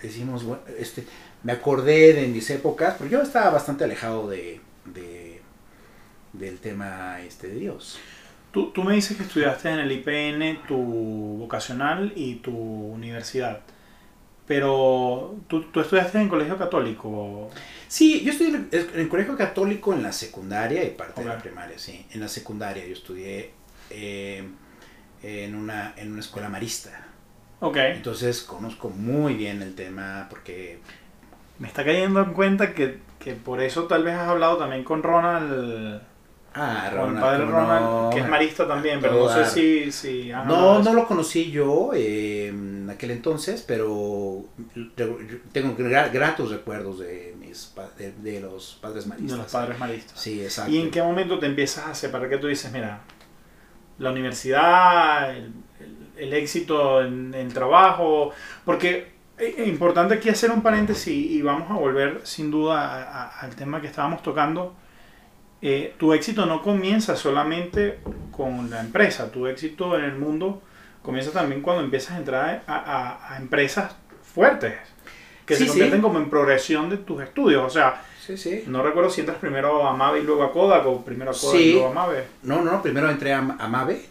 [0.00, 1.04] decimos, bueno, este,
[1.42, 5.40] me acordé de mis épocas, porque yo estaba bastante alejado de, de
[6.32, 7.98] del tema este de Dios.
[8.52, 13.60] Tú, tú me dices que estudiaste en el IPN tu vocacional y tu universidad.
[14.46, 17.50] Pero, ¿tú, tú estudiaste en colegio católico?
[17.86, 21.78] Sí, yo estudié en el, colegio católico en la secundaria y parte de la primaria,
[21.78, 22.06] sí.
[22.12, 23.50] En la secundaria yo estudié
[23.90, 24.48] eh,
[25.22, 27.06] en, una, en una escuela marista.
[27.60, 27.76] Ok.
[27.76, 30.78] Entonces conozco muy bien el tema porque...
[31.58, 35.02] Me está cayendo en cuenta que, que por eso tal vez has hablado también con
[35.02, 36.00] Ronald,
[36.54, 38.10] Ah, con el Ronald, padre Ronald, no.
[38.12, 40.30] que es marista también, pero no sé si...
[40.46, 44.44] No, no lo conocí yo eh, en aquel entonces, pero
[44.96, 49.32] tengo gra- gratos recuerdos de mis de, de los padres maristas.
[49.36, 50.18] De los padres maristas.
[50.20, 50.72] Sí, exacto.
[50.72, 52.28] ¿Y en qué momento te empiezas a separar?
[52.28, 53.00] Que tú dices, mira,
[53.98, 58.32] la universidad, el, el- el éxito en el trabajo,
[58.64, 63.40] porque es importante aquí hacer un paréntesis y vamos a volver sin duda a- a-
[63.40, 64.74] al tema que estábamos tocando.
[65.60, 67.98] Eh, tu éxito no comienza solamente
[68.30, 70.62] con la empresa, tu éxito en el mundo
[71.02, 74.74] comienza también cuando empiezas a entrar a, a- empresas fuertes,
[75.46, 75.70] que Sí, se sí.
[75.70, 77.64] convierten como en progresión de tus estudios.
[77.64, 78.64] O sea, Sí, sí.
[78.66, 81.56] no recuerdo si entras primero a Mave y luego a Kodak o primero a Kodak
[81.56, 81.62] Sí.
[81.70, 82.24] y luego a Mave.
[82.42, 84.04] No, no, primero entré a, a Mave.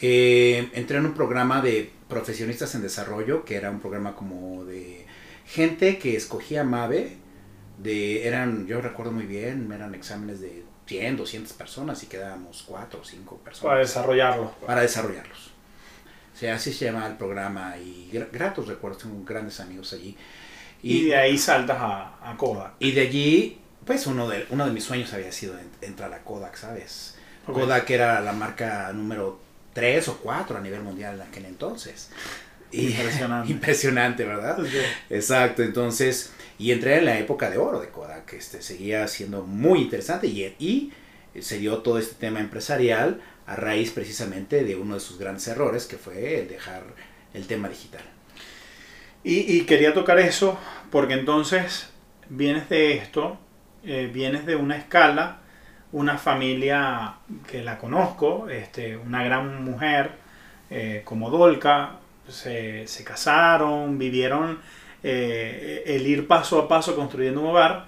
[0.00, 5.06] Eh, entré en un programa de profesionistas en desarrollo, que era un programa como de
[5.46, 7.18] gente que escogía Mave.
[7.78, 13.00] De, eran, yo recuerdo muy bien, eran exámenes de 100, 200 personas y quedábamos 4
[13.00, 13.70] o 5 personas.
[13.70, 14.52] Para desarrollarlo.
[14.66, 15.50] para desarrollarlos.
[16.34, 20.16] O sea, así se llama el programa y gra- gratos recuerdos, tengo grandes amigos allí.
[20.82, 22.74] Y, Y, de ahí saltas a, a Kodak.
[22.78, 26.18] y de allí, pues uno de, uno de mis sueños había sido en- entrar a
[26.22, 27.16] Kodak, ¿sabes?
[27.46, 27.54] Ok.
[27.60, 29.40] Kodak era la marca número
[29.74, 32.10] 3 o 4 a nivel mundial en aquel entonces.
[32.72, 33.52] Y- Impresionante.
[33.52, 34.58] impresionante, ¿verdad?
[35.10, 39.80] Exacto, entonces, y entré en la época de oro de Kodak, este, seguía siendo muy
[39.82, 40.92] interesante y, y
[41.42, 45.84] se dio todo este tema empresarial a raíz precisamente de uno de sus grandes errores,
[45.86, 46.82] que fue el dejar
[47.34, 48.02] el tema digital.
[49.22, 50.58] Y, y quería tocar eso
[50.90, 51.88] porque entonces
[52.28, 53.38] vienes de esto,
[53.84, 55.40] eh, vienes de una escala,
[55.94, 57.14] una familia
[57.46, 60.10] que la conozco, este, una gran mujer
[60.68, 64.58] eh, como Dolca, se, se casaron, vivieron
[65.04, 67.86] eh, el ir paso a paso construyendo un hogar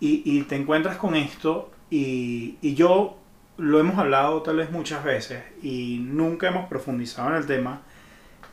[0.00, 3.18] y, y te encuentras con esto y, y yo
[3.58, 7.82] lo hemos hablado tal vez muchas veces y nunca hemos profundizado en el tema,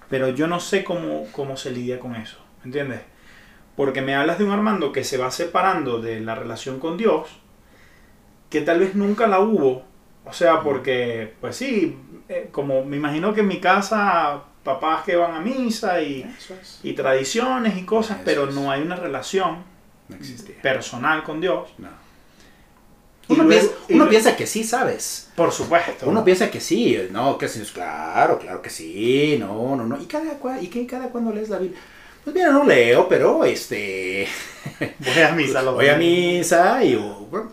[0.10, 3.00] pero yo no sé cómo, cómo se lidia con eso, ¿me entiendes?
[3.78, 7.39] Porque me hablas de un Armando que se va separando de la relación con Dios,
[8.50, 9.84] que tal vez nunca la hubo,
[10.26, 15.16] o sea, porque, pues sí, eh, como me imagino que en mi casa papás que
[15.16, 16.80] van a misa y, Eso es.
[16.84, 18.56] y tradiciones y cosas, Eso pero es.
[18.56, 19.64] no hay una relación
[20.10, 20.18] No
[20.62, 21.70] personal con Dios.
[21.78, 21.88] No.
[23.30, 25.30] Uno, luego- piensa, y uno luego- piensa que sí, ¿sabes?
[25.36, 26.10] Por supuesto.
[26.10, 30.02] Uno piensa que sí, no, que sí, claro, claro que sí, no, no, no.
[30.02, 31.80] ¿Y cada, cua- y qué, cada cuando lees la Biblia?
[32.24, 34.28] Pues mira, no leo, pero este...
[34.80, 35.62] Voy a misa.
[35.64, 37.52] los Voy a misa y, bueno,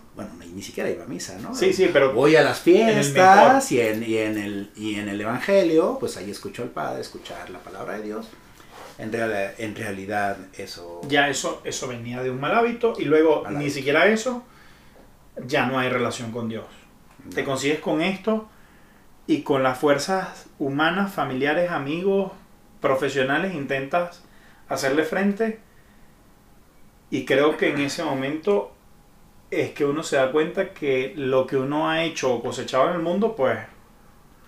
[0.57, 1.55] ni, siquiera iba a misa, ¿no?
[1.55, 5.21] Sí, sí, pero Voy a las fiestas y en, y, en el, y en el
[5.21, 8.29] Evangelio, pues ahí escucho al Padre, escuchar la palabra de Dios.
[8.99, 11.03] En, real- en realidad eso...
[11.09, 13.75] ya eso, eso venía de un mal hábito y luego Mal ni hábito.
[13.75, 14.43] siquiera eso,
[15.47, 16.65] ya no hay relación con Dios.
[17.35, 18.49] Te consigues con esto
[19.27, 22.33] y con las fuerzas humanas, familiares, amigos,
[22.81, 24.23] profesionales, intentas
[24.69, 25.59] hacerle frente
[27.11, 28.73] y creo que en ese momento
[29.51, 32.97] es que uno se da cuenta que lo que uno ha hecho o cosechado en
[32.97, 33.59] el mundo pues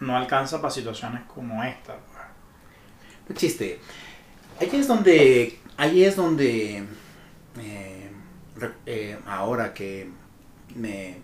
[0.00, 1.96] no alcanza para situaciones como esta.
[1.96, 2.18] pues.
[3.28, 3.78] Un chiste.
[4.60, 6.84] Allí es donde, es donde,
[7.60, 8.10] eh,
[8.86, 10.10] eh, ahora que
[10.74, 11.16] me,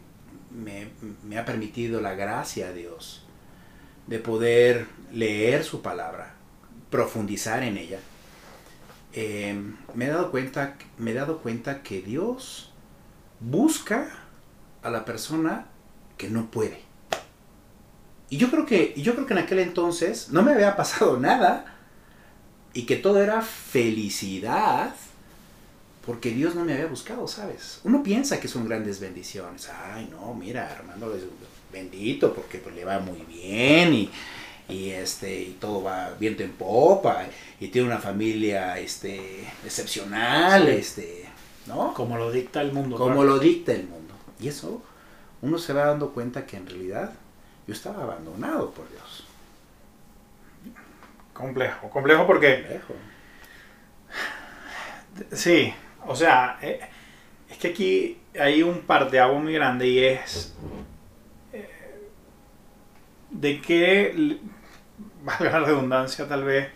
[0.53, 3.27] me, ha permitido la gracia de Dios
[4.07, 6.35] de poder leer su palabra,
[6.91, 7.99] profundizar en ella,
[9.13, 9.57] eh,
[9.95, 12.74] me he dado cuenta, me he dado cuenta que Dios
[13.49, 14.09] busca
[14.83, 15.67] a la persona
[16.17, 16.81] que no puede.
[18.31, 21.77] Y yo creo que, yo creo que en aquel entonces no me había pasado nada
[22.73, 24.95] y que todo era felicidad
[26.05, 27.81] porque Dios no me había buscado, ¿sabes?
[27.85, 29.71] Uno piensa que son grandes bendiciones.
[29.71, 31.23] Ay, no, mira, Armando es
[31.73, 34.11] bendito porque pues, le va muy bien y,
[34.69, 37.27] y este y todo va viento en popa
[37.59, 41.24] y tiene una familia este excepcional, este,
[41.67, 41.95] ¿no?
[41.95, 42.97] Como lo dicta el mundo.
[42.97, 43.29] Como claro.
[43.31, 44.15] lo dicta el mundo.
[44.41, 44.83] Y eso
[45.43, 47.13] uno se va dando cuenta que en realidad
[47.67, 49.27] yo estaba abandonado por Dios.
[51.33, 52.97] Complejo, complejo porque Lejos.
[55.33, 55.73] Sí,
[56.07, 56.81] o sea, eh,
[57.49, 60.55] es que aquí hay un par de agua muy grande y es
[61.53, 61.69] eh,
[63.31, 64.39] de que,
[65.23, 66.69] valga la redundancia tal vez,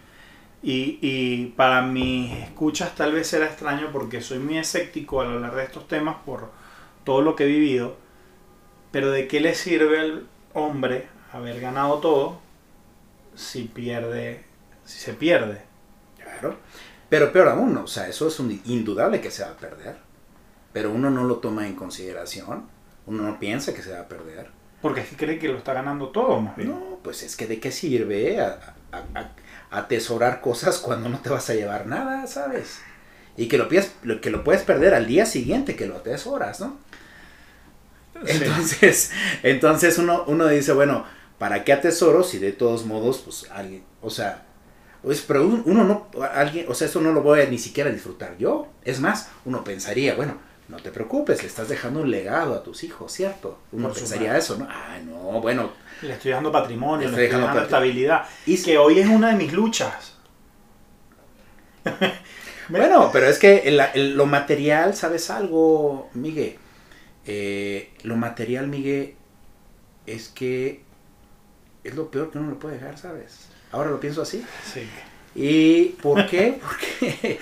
[0.62, 5.54] y, y para mis escuchas tal vez será extraño porque soy muy escéptico al hablar
[5.54, 6.50] de estos temas por
[7.04, 7.96] todo lo que he vivido,
[8.90, 12.40] pero ¿de qué le sirve al hombre haber ganado todo
[13.34, 14.44] si pierde,
[14.84, 15.62] si se pierde?
[16.22, 16.56] Claro.
[17.08, 19.96] Pero peor aún, o sea, eso es un indudable que se va a perder.
[20.72, 22.66] Pero uno no lo toma en consideración.
[23.06, 24.50] Uno no piensa que se va a perder.
[24.82, 26.68] Porque es que cree que lo está ganando todo, más bien.
[26.68, 29.32] No, pues es que de qué sirve a- a- a-
[29.70, 32.80] atesorar cosas cuando no te vas a llevar nada, ¿sabes?
[33.36, 36.60] Y que lo, pides- lo- que lo puedes perder al día siguiente que lo atesoras,
[36.60, 36.78] ¿no?
[38.24, 38.44] Sí.
[38.44, 41.04] Entonces, entonces uno, uno dice, bueno,
[41.38, 44.44] ¿para qué atesoro si de todos modos, pues alguien, o sea,
[45.02, 47.90] pues, pero un- uno no, alguien, o sea, eso no lo voy a ni siquiera
[47.90, 48.68] disfrutar yo.
[48.84, 52.84] Es más, uno pensaría, bueno, no te preocupes, le estás dejando un legado a tus
[52.84, 53.58] hijos, ¿cierto?
[53.72, 54.66] Uno Por pensaría eso, ¿no?
[54.70, 55.72] Ah, no, bueno.
[56.02, 58.24] Le estoy dando patrimonio, Le le estoy dejando patri- estabilidad.
[58.46, 60.14] Y Que hoy es una de mis luchas.
[62.68, 66.56] Bueno, pero es que el- el- lo material, ¿sabes algo, Miguel?
[67.24, 69.14] Eh, lo material, Miguel,
[70.06, 70.82] es que
[71.82, 73.48] es lo peor que uno le puede dejar, ¿sabes?
[73.72, 74.44] Ahora lo pienso así.
[74.70, 74.86] Sí.
[75.34, 76.60] ¿Y por qué?
[77.00, 77.38] Porque,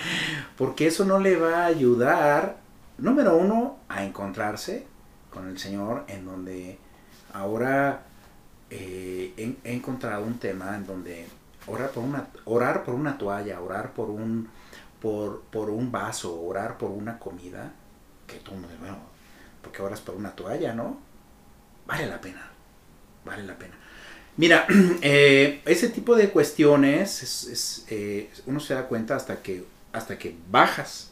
[0.57, 2.59] porque eso no le va a ayudar,
[2.99, 4.87] número uno, a encontrarse
[5.31, 6.79] con el Señor, en donde
[7.33, 8.03] ahora
[8.71, 11.27] eh, he, encontrado un tema en donde
[11.67, 14.49] orar por una, orar por una toalla, orar por un,
[15.01, 17.73] por, por un vaso, orar por una comida,
[18.27, 18.99] que mundo, bueno,
[19.63, 20.99] porque oras por una toalla, ¿no?
[21.87, 22.51] Vale la pena,
[23.25, 23.75] vale la pena.
[24.37, 24.67] Mira,
[25.03, 30.19] eh, ese tipo de cuestiones es, es, eh, uno se da cuenta hasta que, hasta
[30.19, 31.11] que bajas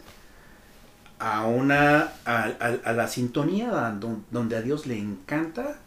[1.18, 5.78] a una a, la sintonía don- donde a Dios le encanta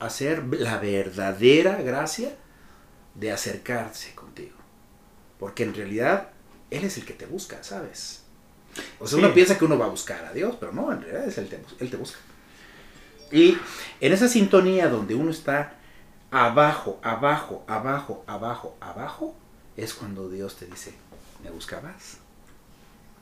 [0.00, 2.34] hacer la verdadera gracia
[3.14, 4.56] de acercarse contigo.
[5.38, 6.30] Porque en realidad
[6.70, 8.22] Él es el que te busca, ¿sabes?
[8.98, 9.24] O sea, Sí.
[9.24, 11.48] uno piensa que uno va a buscar a Dios, pero no, en realidad es Él,
[11.48, 12.18] te, Él te busca.
[13.32, 13.56] Y
[14.00, 15.74] en esa sintonía donde uno está
[16.30, 19.36] abajo, abajo, abajo, abajo, abajo,
[19.76, 20.94] es cuando Dios te dice,
[21.42, 22.18] ¿me buscabas?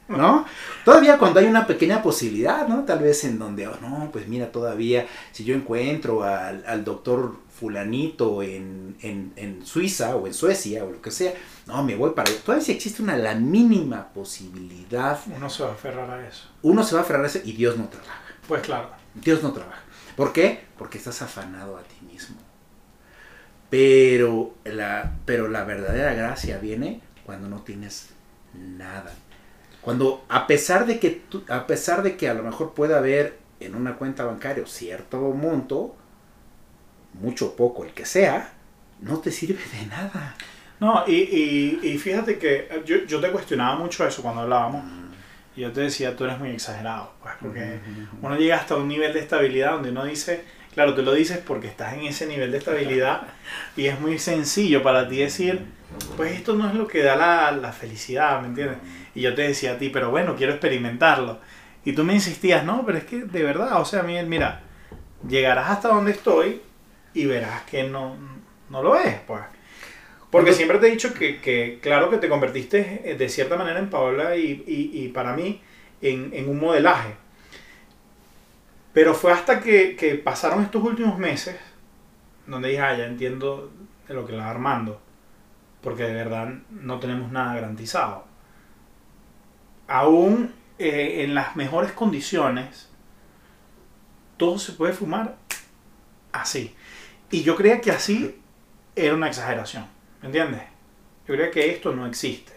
[0.09, 0.47] ¿No?
[0.85, 2.85] Todavía cuando hay una pequeña posibilidad, ¿no?
[2.85, 7.37] Tal vez en donde, oh, no, pues mira, todavía, si yo encuentro al, al doctor
[7.51, 11.35] fulanito en, en, en Suiza o en Suecia o lo que sea,
[11.66, 12.31] no, me voy para...
[12.33, 16.49] Todavía si existe una, la mínima posibilidad, Uno se va a aferrar a eso.
[16.62, 18.23] uno se va a aferrar a eso y Dios no trabaja.
[18.47, 18.88] Pues claro.
[19.14, 19.83] Dios no trabaja.
[20.16, 20.64] ¿Por qué?
[20.79, 22.37] Porque estás afanado a ti mismo.
[23.71, 28.09] Pero la, pero la verdadera gracia viene cuando no tienes
[28.55, 29.12] nada.
[29.81, 33.38] Cuando a pesar de que tú- a pesar de que a lo mejor pueda haber
[33.61, 35.97] en una cuenta bancaria cierto monto,
[37.14, 38.53] mucho o poco el que sea,
[39.01, 40.35] no te sirve de nada.
[40.81, 44.85] No, y, y, y fíjate que yo, yo te cuestionaba mucho eso cuando hablábamos.
[45.57, 47.12] Y yo te decía, tú eres muy exagerado.
[47.21, 47.81] Pues porque
[48.23, 51.67] uno llega hasta un nivel de estabilidad donde uno dice, claro, tú lo dices porque
[51.67, 53.23] estás en ese nivel de estabilidad
[53.77, 55.64] y es muy sencillo para ti decir,
[56.17, 58.79] pues esto no es lo que da la, la felicidad, ¿me entiendes?
[59.14, 61.38] Y yo te decía a ti, pero bueno, quiero experimentarlo.
[61.85, 64.62] Y tú me insistías, no, pero es que de verdad, o sea, Miguel, mira,
[65.27, 66.61] llegarás hasta donde estoy
[67.14, 68.16] y verás que no,
[68.71, 69.42] no lo es, pues.
[70.31, 73.79] Porque siempre te he dicho que, que, claro que te convertiste eh, de cierta manera
[73.79, 75.62] en Paola y, y, y para mí
[76.03, 77.14] en, en un modelaje.
[78.92, 81.57] Pero fue hasta que, que pasaron estos últimos meses
[82.47, 83.71] donde dije, ah, ya entiendo
[84.07, 85.01] de lo que la Armando.
[85.83, 88.25] Porque de verdad no tenemos nada garantizado.
[89.89, 92.89] Aún eh, en las mejores condiciones,
[94.37, 95.37] todo se puede fumar
[96.33, 96.75] así.
[97.31, 98.37] Y yo creía que así
[98.95, 99.87] era una exageración.
[100.21, 100.63] ¿Me entiendes?
[101.27, 102.53] Yo creía que esto no existe.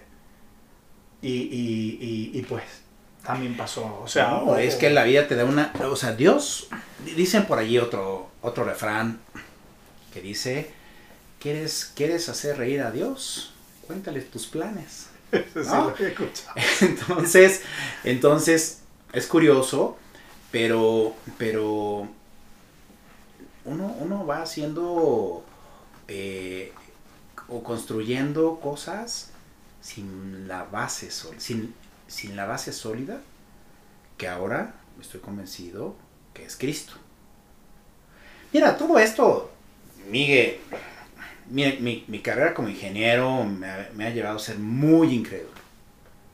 [1.21, 1.97] Y, y,
[2.33, 2.63] y, y pues
[3.23, 4.01] también pasó.
[4.03, 6.67] O sea, No, o- es que la vida te da una, o sea, Dios,
[7.15, 9.19] dicen por allí otro, otro refrán
[10.13, 10.71] que dice,
[11.39, 13.53] ¿quieres, ¿quieres hacer reír a Dios?
[13.87, 15.09] Cuéntale tus planes.
[15.31, 15.89] Eso sí ¿no?
[15.89, 16.55] lo he escuchado.
[16.81, 17.61] Entonces,
[18.03, 18.81] entonces,
[19.13, 19.97] es curioso,
[20.51, 22.07] pero, pero
[23.65, 25.43] uno, uno va haciendo,
[26.07, 26.73] eh,
[27.47, 29.31] o construyendo cosas
[29.81, 31.73] sin la base sin,
[32.07, 33.21] sin la base sólida
[34.17, 35.95] que ahora estoy convencido
[36.33, 36.93] que es Cristo.
[38.53, 39.51] Mira, todo esto,
[40.09, 40.59] Miguel,
[41.51, 45.61] mi, mi, carrera como ingeniero me ha, me ha, llevado a ser muy incrédulo.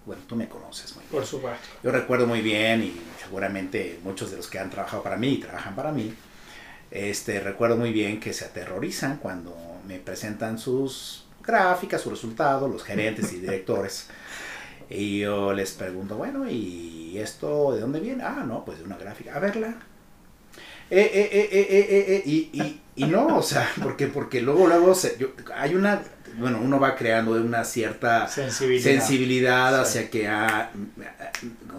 [0.05, 1.11] Bueno, tú me conoces muy bien.
[1.11, 1.68] Por supuesto.
[1.84, 5.38] Yo recuerdo muy bien y seguramente muchos de los que han trabajado para mí y
[5.39, 6.13] trabajan para mí,
[6.91, 9.55] este, recuerdo muy bien que se aterrorizan cuando
[9.86, 14.07] me presentan sus gráficas, sus resultados, los gerentes y directores.
[14.89, 18.24] Y yo les pregunto, bueno, ¿y esto de dónde viene?
[18.24, 19.36] Ah, no, pues de una gráfica.
[19.36, 19.76] A verla.
[20.89, 24.67] Eh, eh, eh, eh, eh, eh y, y, y, no, o sea, porque, porque luego,
[24.67, 26.01] luego se, yo, hay una,
[26.38, 30.71] bueno, uno va creando una cierta sensibilidad, sensibilidad hacia que ah,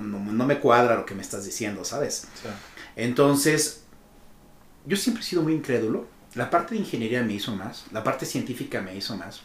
[0.00, 2.26] no, no, me cuadra lo que me estás diciendo, ¿sabes?
[2.42, 2.48] Sí.
[2.96, 3.84] Entonces,
[4.84, 6.06] yo siempre he sido muy incrédulo.
[6.34, 9.40] La parte de ingeniería me hizo más, la parte científica me hizo más.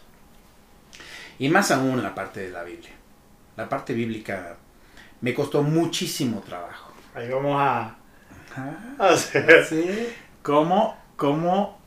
[1.40, 2.92] Y más aún la parte de la Biblia.
[3.56, 4.58] La parte bíblica
[5.22, 6.92] me costó muchísimo trabajo.
[7.16, 7.96] Ahí vamos a,
[9.00, 9.66] hacer.
[9.66, 10.10] ¿Sí?
[10.42, 11.80] ¿Cómo, ¿Cómo?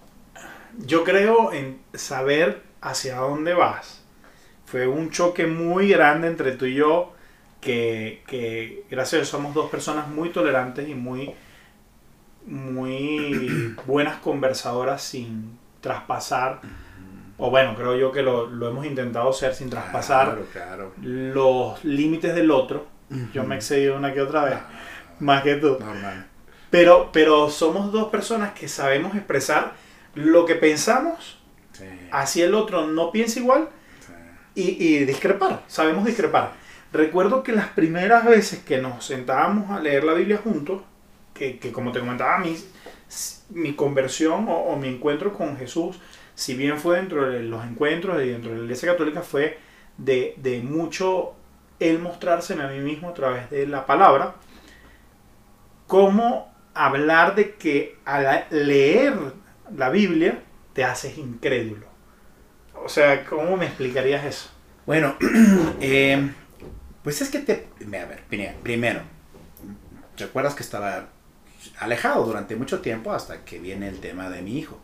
[0.79, 4.05] Yo creo en saber hacia dónde vas.
[4.65, 7.15] Fue un choque muy grande entre tú y yo,
[7.61, 11.35] que, que gracias a Dios somos dos personas muy tolerantes y muy
[12.47, 16.61] muy buenas conversadoras sin traspasar,
[17.39, 20.39] o bueno, creo yo que lo, lo hemos intentado ser sin traspasar
[21.03, 22.87] los límites del otro.
[23.33, 24.69] Yo me he excedido una que otra vez, ah.
[25.21, 25.79] más que tú.
[26.77, 29.73] Pero, pero somos dos personas que sabemos expresar
[30.15, 31.39] lo que pensamos,
[32.11, 33.71] así el otro no piensa igual,
[34.55, 36.53] y, y discrepar, sabemos discrepar.
[36.93, 40.83] Recuerdo que las primeras veces que nos sentábamos a leer la Biblia juntos,
[41.33, 42.55] que, que como te comentaba, mi,
[43.49, 45.99] mi conversión o, mi encuentro con Jesús,
[46.35, 49.59] si bien fue dentro de los encuentros y dentro de la Iglesia Católica, fue
[49.97, 51.33] de, de mucho
[51.81, 54.35] el mostrarse a mí mismo a través de la palabra,
[55.87, 56.55] cómo
[56.85, 59.15] hablar de que al leer
[59.75, 61.87] la Biblia te haces incrédulo.
[62.75, 64.51] O sea, ¿cómo me explicarías eso?
[64.85, 65.17] Bueno,
[65.81, 66.31] eh,
[67.03, 67.69] pues es que te...
[67.81, 68.23] A ver,
[68.63, 69.01] primero,
[70.17, 71.09] ¿te acuerdas que estaba
[71.79, 74.79] alejado durante mucho tiempo hasta que viene el tema de mi hijo.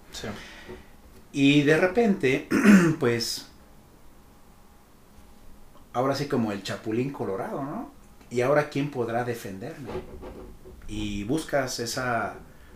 [1.32, 2.48] Y de repente,
[3.00, 3.48] pues,
[5.92, 7.90] ahora sí como el chapulín colorado, ¿no?
[8.30, 9.90] Y ahora quién podrá defenderme.
[10.92, 12.34] Y buscas esa,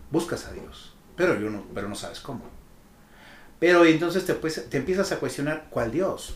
[0.09, 2.41] buscas a Dios, pero yo no, pero no sabes cómo.
[3.59, 6.35] Pero entonces te, pues, te empiezas a cuestionar cuál Dios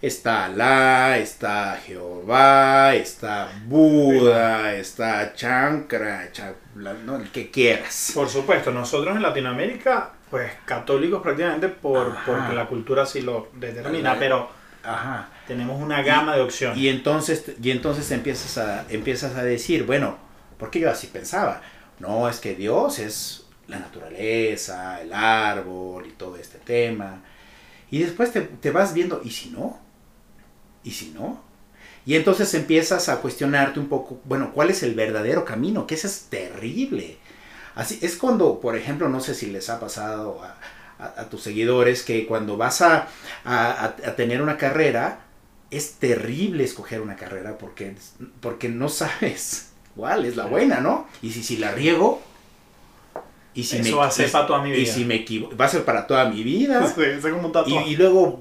[0.00, 6.30] está Alá, está Jehová, está Buda, está Chankra,
[7.04, 7.16] ¿no?
[7.16, 8.12] el que quieras.
[8.14, 14.18] Por supuesto, nosotros en Latinoamérica, pues católicos prácticamente por, porque la cultura así lo determina,
[14.18, 14.48] pero
[14.84, 15.28] Ajá.
[15.46, 16.78] tenemos una gama de opciones.
[16.78, 20.27] Y entonces, y entonces empiezas, a, empiezas a decir, bueno,
[20.58, 21.62] porque yo así pensaba,
[21.98, 27.22] no, es que Dios es la naturaleza, el árbol y todo este tema.
[27.90, 29.78] Y después te, te vas viendo, ¿y si no?
[30.84, 31.42] ¿Y si no?
[32.06, 35.86] Y entonces empiezas a cuestionarte un poco, bueno, ¿cuál es el verdadero camino?
[35.86, 37.18] Que ese es terrible.
[37.74, 40.56] Así es cuando, por ejemplo, no sé si les ha pasado a,
[41.30, 43.08] tus seguidores que cuando vas a,
[43.44, 45.20] a, tener una carrera,
[45.70, 47.94] es terrible escoger una carrera porque,
[48.40, 49.68] porque no sabes
[49.98, 51.08] cuál es la buena, ¿no?
[51.22, 52.22] Y si, si la riego,
[53.52, 54.82] y si Eso me, va a ser para toda mi vida.
[54.82, 56.94] Y si me equivoco, va a ser para toda mi vida.
[57.66, 58.40] y, y, luego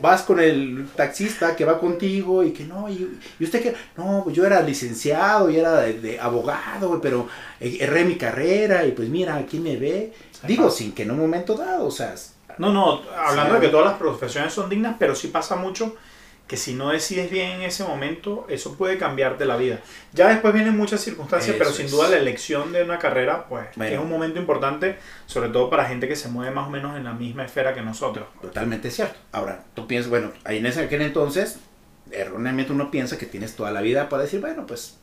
[0.00, 4.36] vas con el taxista que va contigo y que no, y, usted que, no, pues
[4.36, 7.26] yo era licenciado y era de, abogado, pero
[7.58, 10.12] erré mi carrera y pues mira, aquí me ve.
[10.46, 12.14] Digo, sin que en un momento dado, o sea...
[12.58, 15.96] No, no, hablando de que todas las profesiones son dignas, pero sí pasa mucho
[16.46, 19.80] que si no decides bien en ese momento, eso puede cambiarte la vida.
[20.12, 23.98] Ya después vienen muchas circunstancias, pero sin duda la elección de una carrera, pues, es
[23.98, 27.14] un momento importante, sobre todo para gente que se mueve más o menos en la
[27.14, 28.26] misma esfera que nosotros.
[28.40, 29.18] Totalmente cierto.
[29.32, 31.58] Ahora, tú piensas, bueno, ahí en ese aquel entonces,
[32.10, 34.98] erróneamente uno piensa que tienes toda la vida para decir, bueno, pues,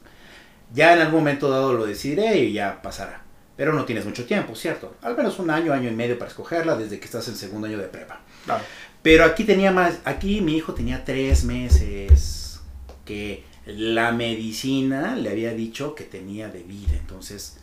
[0.73, 3.23] ya en algún momento dado lo decidiré y ya pasará.
[3.57, 4.95] Pero no tienes mucho tiempo, ¿cierto?
[5.01, 7.77] Al menos un año, año y medio para escogerla desde que estás en segundo año
[7.77, 8.21] de prepa.
[8.45, 8.63] Claro.
[9.01, 12.59] Pero aquí tenía más, aquí mi hijo tenía tres meses
[13.05, 16.93] que la medicina le había dicho que tenía de vida.
[16.97, 17.59] Entonces,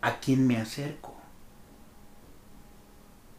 [0.00, 1.14] ¿a quién me acerco?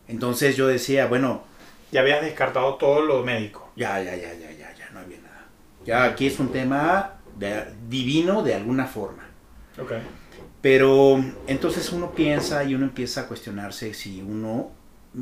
[0.08, 1.44] Entonces yo decía, bueno...
[1.92, 3.72] Ya habías descartado todo lo médico.
[3.76, 5.46] Ya, ya, ya, ya, ya, ya, no había nada.
[5.86, 7.14] Ya aquí es un tema
[7.88, 9.24] divino de alguna forma.
[9.80, 9.94] Ok.
[10.62, 14.72] Pero entonces uno piensa y uno empieza a cuestionarse si uno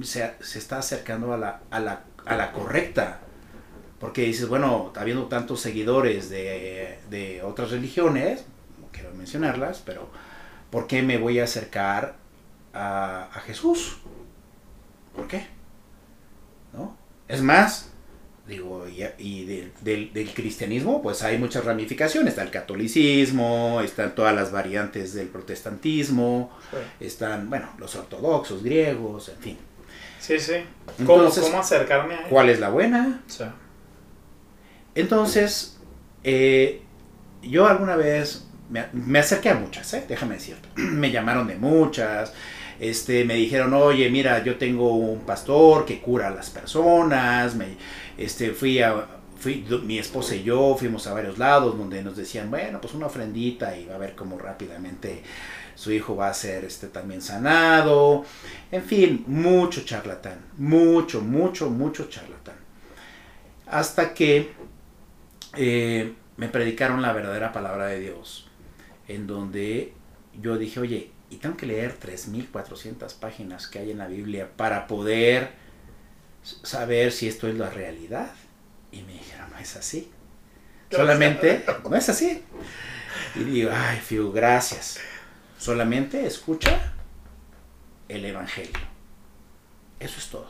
[0.02, 3.20] se, está acercando a la, a, la, a la correcta.
[4.00, 8.44] Porque dices, bueno, habiendo tantos seguidores de, de otras religiones,
[8.82, 10.10] no quiero mencionarlas, pero
[10.72, 12.16] ¿por qué me voy a acercar
[12.74, 14.00] a, a Jesús?
[15.16, 15.48] ¿Por qué?
[16.74, 16.98] ¿No?
[17.30, 17.92] Es más,
[18.46, 22.32] digo, y, y del, cristianismo, pues hay muchas ramificaciones.
[22.32, 27.06] Está el catolicismo, están todas las variantes del protestantismo, sí.
[27.06, 29.58] están, bueno, los ortodoxos, griegos, en fin.
[30.24, 30.54] Sí, sí.
[31.06, 32.26] ¿Cómo, Entonces, ¿cómo acercarme a él?
[32.30, 33.22] ¿Cuál es la buena?
[33.28, 33.44] Sí.
[34.96, 35.78] Entonces,
[36.24, 36.82] eh,
[37.42, 40.06] yo alguna vez me, me, acerqué a muchas, ¿eh?
[40.08, 40.70] déjame decirte.
[40.82, 42.32] me llamaron de muchas.
[42.80, 47.56] Este, me dijeron, oye, mira, yo tengo un pastor que cura a las personas.
[47.56, 47.76] Me,
[48.18, 49.06] este, fui a,
[49.38, 53.08] fui, mi esposa y yo fuimos a varios lados donde nos decían, bueno, pues una
[53.08, 55.22] ofrendita y va a ver cómo rápidamente
[55.76, 58.26] su hijo va a ser este, también sanado.
[58.72, 62.56] En fin, mucho charlatán, mucho, mucho, mucho charlatán.
[63.68, 64.54] Hasta que
[65.56, 68.48] eh, me predicaron la verdadera palabra de Dios,
[69.08, 69.94] en donde
[70.42, 74.88] yo dije, oye, y tengo que leer 3.400 páginas que hay en la Biblia para
[74.88, 75.52] poder
[76.44, 78.32] saber si esto es la realidad.
[78.92, 80.12] Y me dijeron, no es así.
[80.92, 82.44] Solamente, no es así.
[83.36, 85.00] Y digo, ay, Fiu, gracias.
[85.64, 86.92] Solamente escucha
[88.10, 88.74] el Evangelio.
[89.98, 90.50] Eso es todo.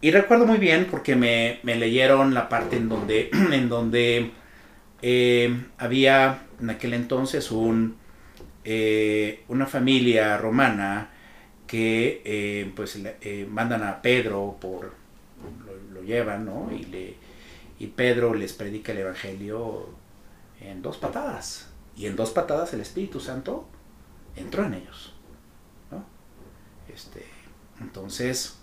[0.00, 4.30] Y recuerdo muy bien porque me, me leyeron la parte en donde, en donde
[5.02, 7.98] eh, había en aquel entonces un,
[8.64, 11.10] eh, una familia romana
[11.66, 14.94] que eh, pues eh, mandan a Pedro por
[15.66, 17.16] lo, lo, llevan no y le
[17.78, 19.90] y Pedro les predica el evangelio
[20.58, 21.67] en dos patadas
[21.98, 23.68] y en dos patadas el Espíritu Santo
[24.36, 25.14] entró en ellos
[25.90, 26.04] ¿no?
[26.94, 27.24] este
[27.80, 28.58] entonces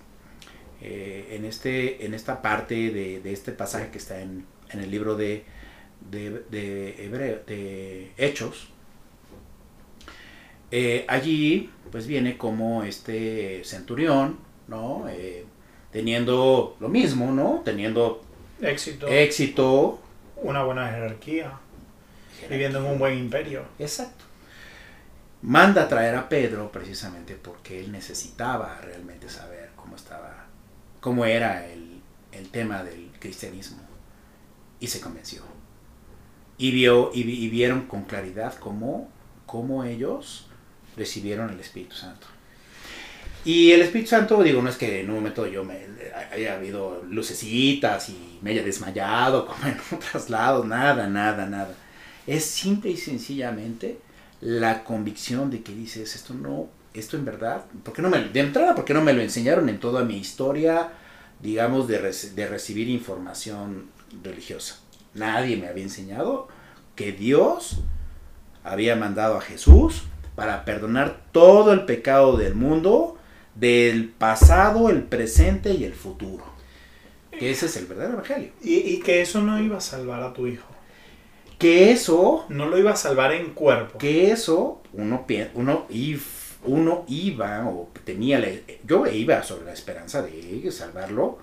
[0.82, 4.90] eh, en este en esta parte de, de, este pasaje que está en, en el
[4.90, 5.46] libro de
[6.10, 8.70] de, de, Hebreo, de Hechos
[10.72, 15.06] eh, allí, pues viene como este centurión, ¿no?
[15.08, 15.46] Eh,
[15.92, 17.62] teniendo lo mismo, ¿no?
[17.64, 18.22] Teniendo
[18.62, 19.08] éxito.
[19.08, 20.00] éxito.
[20.36, 21.60] Una buena jerarquía.
[22.50, 23.66] Viviendo en un buen imperio.
[23.80, 24.26] Exacto.
[25.42, 30.48] Manda a traer a Pedro precisamente porque él necesitaba realmente saber cómo estaba,
[31.00, 33.82] cómo era el, el tema del cristianismo.
[34.80, 35.44] Y se convenció.
[36.58, 39.10] Y, vio, y vieron con claridad cómo,
[39.46, 40.48] cómo ellos
[40.96, 42.28] recibieron el Espíritu Santo.
[43.46, 45.86] Y el Espíritu Santo, digo, no es que en un momento yo me
[46.32, 51.76] haya habido lucecitas y me haya desmayado como en otros lados, nada, nada, nada.
[52.28, 54.00] Es simple y sencillamente
[54.42, 58.40] la convicción de que dices, esto no, esto en verdad, ¿por qué no me, de
[58.40, 60.92] entrada, ¿por qué no me lo enseñaron en toda mi historia,
[61.42, 62.00] digamos, de,
[62.36, 63.90] de recibir información
[64.24, 64.80] religiosa?
[65.14, 66.48] Nadie me había enseñado
[66.96, 67.80] que Dios
[68.64, 70.04] había mandado a Jesús
[70.36, 73.18] para perdonar todo el pecado del mundo,
[73.56, 76.44] del pasado, el presente y el futuro.
[77.32, 78.52] Que ese es el verdadero evangelio.
[78.62, 80.75] Y, y, que eso no iba a salvar a tu hijo.
[81.58, 82.46] Que eso...
[82.50, 83.98] No lo iba a salvar en cuerpo.
[83.98, 85.88] Que eso, uno, uno,
[86.64, 88.44] uno iba o tenía...
[88.86, 91.40] Yo iba sobre la esperanza de salvarlo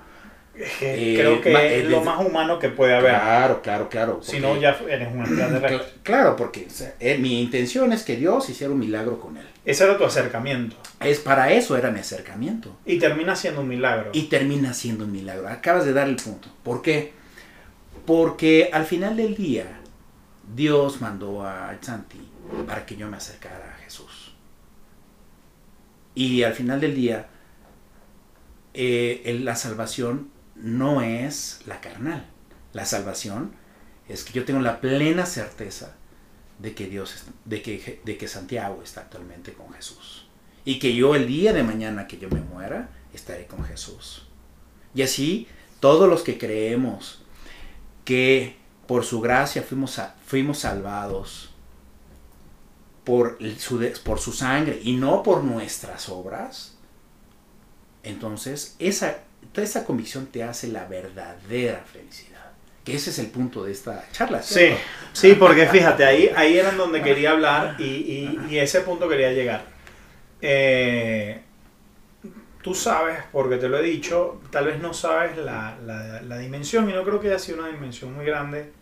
[0.55, 3.13] eh, Creo que eh, es lo más humano que puede haber.
[3.13, 4.21] Claro, claro, claro.
[4.23, 5.81] Si no, ya eres un extraterrestre.
[6.03, 9.47] Claro, porque o sea, eh, mi intención es que Dios hiciera un milagro con él.
[9.65, 10.77] Ese era tu acercamiento.
[11.01, 12.77] Es para eso era mi acercamiento.
[12.85, 14.11] Y termina siendo un milagro.
[14.13, 15.49] Y termina siendo un milagro.
[15.49, 16.49] Acabas de dar el punto.
[16.63, 17.13] ¿Por qué?
[18.05, 19.81] Porque al final del día,
[20.55, 22.21] Dios mandó a Santi
[22.67, 24.35] para que yo me acercara a Jesús.
[26.15, 27.29] Y al final del día,
[28.75, 32.27] eh, la salvación no es la carnal.
[32.73, 33.53] La salvación
[34.09, 35.97] es que yo tengo la plena certeza
[36.59, 40.29] de que Dios, de que, de que Santiago está actualmente con Jesús.
[40.65, 44.29] Y que yo el día de mañana que yo me muera, estaré con Jesús.
[44.95, 45.49] Y así,
[45.81, 47.23] todos los que creemos
[48.05, 48.62] que
[48.93, 51.49] por su gracia fuimos, fuimos salvados,
[53.05, 56.77] por su, por su sangre y no por nuestras obras,
[58.03, 59.21] entonces esa
[59.51, 62.53] toda esa convicción te hace la verdadera felicidad.
[62.85, 64.43] Que ese es el punto de esta charla.
[64.43, 64.75] Sí,
[65.15, 69.33] sí, porque fíjate, ahí, ahí era donde quería hablar y, y, y ese punto quería
[69.33, 69.65] llegar.
[70.43, 71.41] Eh,
[72.61, 76.91] tú sabes, porque te lo he dicho, tal vez no sabes la, la, la, dimensión,
[76.91, 78.82] y no creo que haya sido una dimensión muy grande,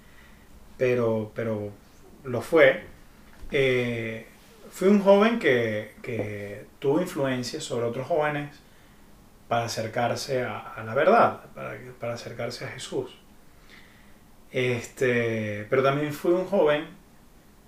[0.80, 1.70] pero, pero
[2.24, 2.84] lo fue.
[3.50, 4.26] Eh,
[4.70, 8.58] fui un joven que, que tuvo influencia sobre otros jóvenes
[9.46, 13.14] para acercarse a, la verdad, para, para, acercarse a Jesús.
[14.50, 16.86] Este, pero también fui un joven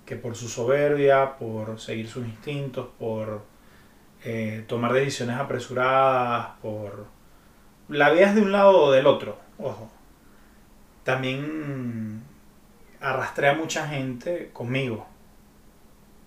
[0.07, 3.43] que por su soberbia, por seguir sus instintos, por
[4.25, 7.09] eh, tomar decisiones apresuradas, por
[7.91, 9.91] la veas de un lado o del otro, ojo.
[11.05, 12.32] También
[13.03, 15.07] arrastré a mucha gente conmigo,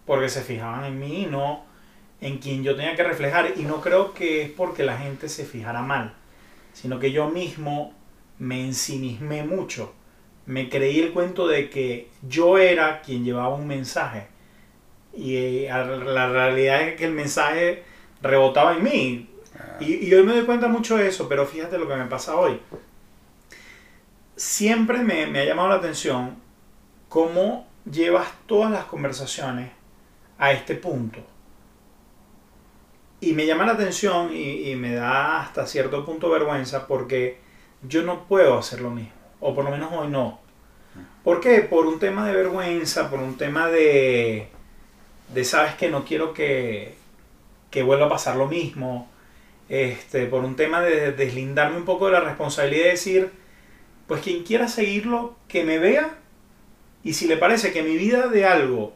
[0.05, 1.63] porque se fijaban en mí y no
[2.21, 3.53] en quien yo tenía que reflejar.
[3.55, 6.13] Y no creo que es porque la gente se fijara mal,
[6.73, 7.93] sino que yo mismo
[8.37, 9.93] me ensimismé mucho.
[10.45, 14.27] Me creí el cuento de que yo era quien llevaba un mensaje.
[15.13, 17.83] Y eh, la realidad es que el mensaje
[18.21, 19.29] rebotaba en mí.
[19.57, 19.77] Ah.
[19.79, 22.35] Y, y, hoy me doy cuenta mucho de eso, pero fíjate lo que me pasa
[22.35, 22.59] hoy.
[24.35, 26.44] Siempre me, me ha llamado la atención
[27.15, 29.71] cómo llevas todas las conversaciones
[30.37, 31.21] a este punto
[33.21, 37.37] y me llama la atención y, me da hasta cierto punto vergüenza porque
[37.87, 39.13] yo no puedo hacer lo mismo.
[39.39, 40.41] O por lo menos hoy no.
[41.23, 41.61] ¿Por qué?
[41.61, 44.49] Por un tema de vergüenza, por un tema de,
[45.33, 46.95] de sabes que no quiero que,
[47.71, 49.09] que vuelva a pasar lo mismo.
[49.69, 53.31] Este, por un tema de deslindarme un poco de la responsabilidad de decir,
[54.05, 56.19] pues quien quiera seguirlo, que me vea.
[57.05, 58.91] Y si le parece que mi vida de algo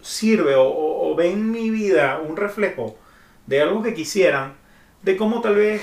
[0.00, 2.98] sirve o, o ve en mi vida un reflejo
[3.46, 4.54] de algo que quisieran,
[5.02, 5.82] de cómo tal vez,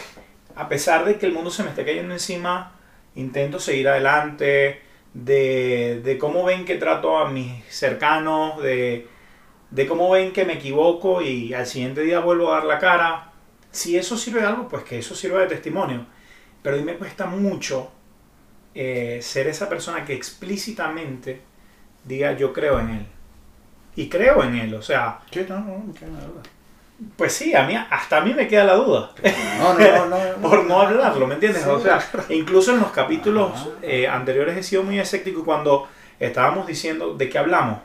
[0.56, 2.76] a pesar de que el mundo se me esté cayendo encima,
[3.14, 4.82] intento seguir adelante,
[5.14, 9.08] de, de cómo ven que trato a mis cercanos, de,
[9.70, 13.34] de cómo ven que me equivoco y al siguiente día vuelvo a dar la cara.
[13.70, 16.08] Si eso sirve de algo, pues que eso sirva de testimonio.
[16.64, 17.92] Pero a mí me cuesta mucho
[18.74, 21.42] eh, ser esa persona que explícitamente
[22.04, 23.06] diga yo creo en él.
[23.96, 25.20] Y creo en él, o sea...
[25.50, 26.58] no, no, no,
[27.16, 29.12] pues sí, a mí, hasta a mí me queda la duda.
[29.60, 30.18] No, no, no,
[30.50, 31.66] Por no hablarlo, ¿me entiendes?
[31.68, 35.88] o sea, incluso en los capítulos eh, anteriores he sido muy escéptico cuando
[36.20, 37.80] estábamos diciendo de qué hablamos.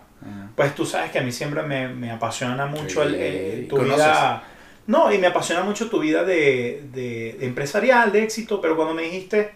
[0.55, 4.45] Pues tú sabes que a mí siempre me, apasiona mucho el, tu vida.
[4.87, 9.03] No, y me apasiona mucho tu vida de, de, empresarial, de éxito, pero cuando me
[9.03, 9.53] dijiste,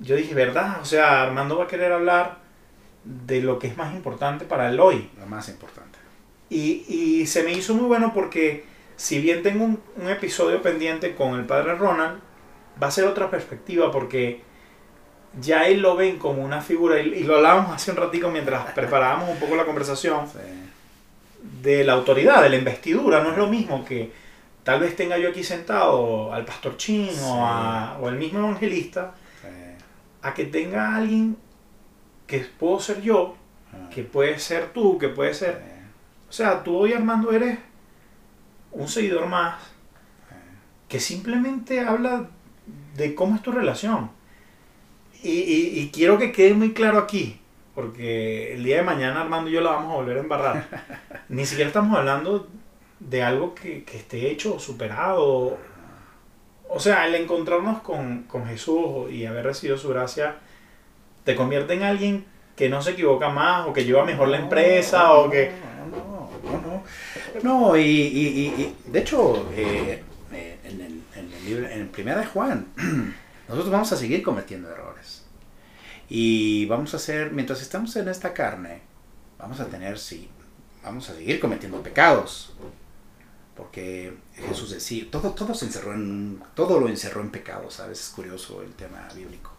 [0.00, 0.78] yo dije, ¿verdad?
[0.80, 2.38] O sea, Armando va a querer hablar
[3.04, 5.10] de lo que es más importante para él hoy.
[5.18, 5.98] Lo más importante.
[6.50, 8.64] Y, se me hizo muy bueno porque
[8.96, 12.20] si bien tengo un, episodio pendiente con el padre Ronald,
[12.82, 14.42] va a ser otra perspectiva porque
[15.40, 19.30] ya él lo ven como una figura, y, lo hablábamos hace un ratito mientras preparábamos
[19.30, 20.26] un poco la conversación,
[21.62, 23.22] de la autoridad, de la investidura.
[23.22, 24.12] No es lo mismo que
[24.62, 29.14] tal vez tenga yo aquí sentado al pastor Chin o, a, o al mismo evangelista,
[30.20, 31.36] a que tenga alguien
[32.26, 33.36] que puedo ser yo,
[33.72, 33.88] ah.
[33.90, 35.72] que puede ser tú, que puede ser
[36.32, 37.58] o sea, tú hoy Armando eres
[38.70, 39.56] un seguidor más
[40.88, 42.30] que simplemente habla
[42.96, 44.10] de cómo es tu relación.
[45.22, 47.38] Y, quiero que quede muy claro aquí,
[47.74, 50.68] porque el día de mañana Armando y yo la vamos a volver a embarrar.
[51.28, 52.48] Ni siquiera estamos hablando
[52.98, 55.58] de algo que, esté hecho o superado.
[56.66, 60.36] O sea, el encontrarnos con, con Jesús y haber recibido su gracia
[61.24, 62.24] te convierte en alguien
[62.56, 65.50] que no se equivoca más o que lleva mejor la empresa o que
[67.42, 70.02] no, y, de hecho, eh,
[70.32, 72.66] eh, en, el, en, el libro, en Primera de Juan,
[73.48, 75.24] nosotros vamos a seguir cometiendo errores.
[76.08, 78.82] Y vamos a hacer, mientras estamos en esta carne,
[79.38, 80.28] vamos a tener, sí,
[80.84, 82.54] vamos a seguir cometiendo pecados.
[83.56, 88.00] Porque Jesús decía, todo, todo se encerró en, todo lo encerró en pecado, ¿sabes?
[88.00, 89.52] Es curioso el tema bíblico.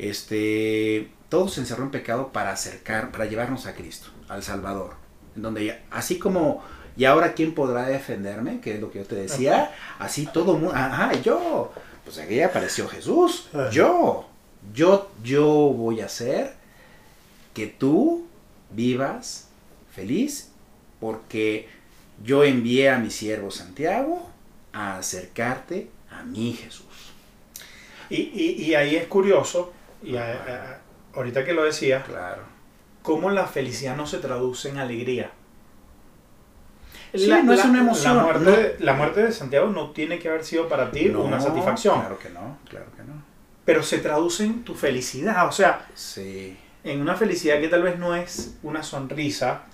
[0.00, 4.94] Este, todo se encerró en pecado para acercar, para llevarnos a Cristo, al Salvador.
[5.36, 6.64] En donde así como,
[6.96, 8.60] ¿y ahora quién podrá defenderme?
[8.60, 11.72] Que es lo que yo te decía, así todo mundo, ajá, yo,
[12.04, 14.26] pues aquí apareció Jesús, yo,
[14.72, 16.54] yo, yo voy a hacer
[17.52, 18.26] que tú
[18.70, 19.48] vivas
[19.94, 20.50] feliz
[20.98, 21.68] porque
[22.24, 24.30] yo envié a mi siervo Santiago
[24.72, 26.86] a acercarte a mí Jesús.
[28.10, 29.72] Y, ahí es curioso,
[30.02, 30.16] y
[31.14, 32.50] ahorita que lo decía, claro
[33.02, 35.30] cómo la felicidad no se traduce en alegría.
[37.12, 38.16] no es una emoción.
[38.78, 42.00] La muerte, de Santiago no tiene que haber sido para ti una satisfacción.
[42.00, 43.22] Claro que no, claro que no.
[43.64, 46.56] Pero se traduce en tu felicidad, o sea, sí.
[46.82, 49.64] en una felicidad que tal vez no es una sonrisa,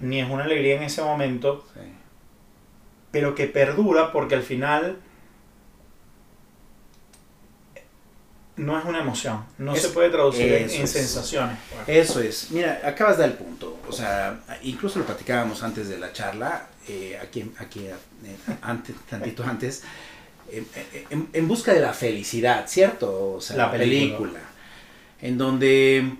[0.00, 1.64] ni es una alegría en ese momento,
[3.10, 4.98] pero que perdura porque al final
[8.56, 11.58] no es una emoción, no se puede traducir en, sensaciones.
[11.86, 15.98] Eso es, mira, acabas de dar el punto, o sea, incluso lo platicábamos antes de
[15.98, 17.94] la charla, eh, aquí, aquí eh,
[18.62, 19.82] antes, tantito antes,
[20.50, 23.34] en, busca de la felicidad, ¿cierto?
[23.34, 24.40] O sea, la, película.
[25.20, 26.14] En donde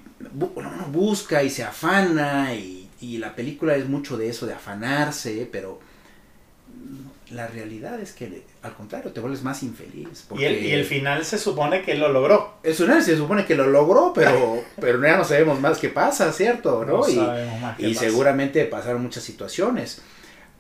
[0.55, 5.49] uno busca y se afana y, y la película es mucho de eso, de afanarse,
[5.51, 5.81] pero
[7.31, 10.27] la realidad es que al contrario, te vuelves más infeliz.
[10.39, 12.59] y, el, final se supone que lo logró.
[12.63, 16.33] El final se supone que lo logró, pero, pero ya no sabemos más qué pasa,
[16.33, 16.85] ¿cierto?
[16.85, 17.03] ¿no?
[17.09, 20.03] y, y seguramente pasaron muchas situaciones.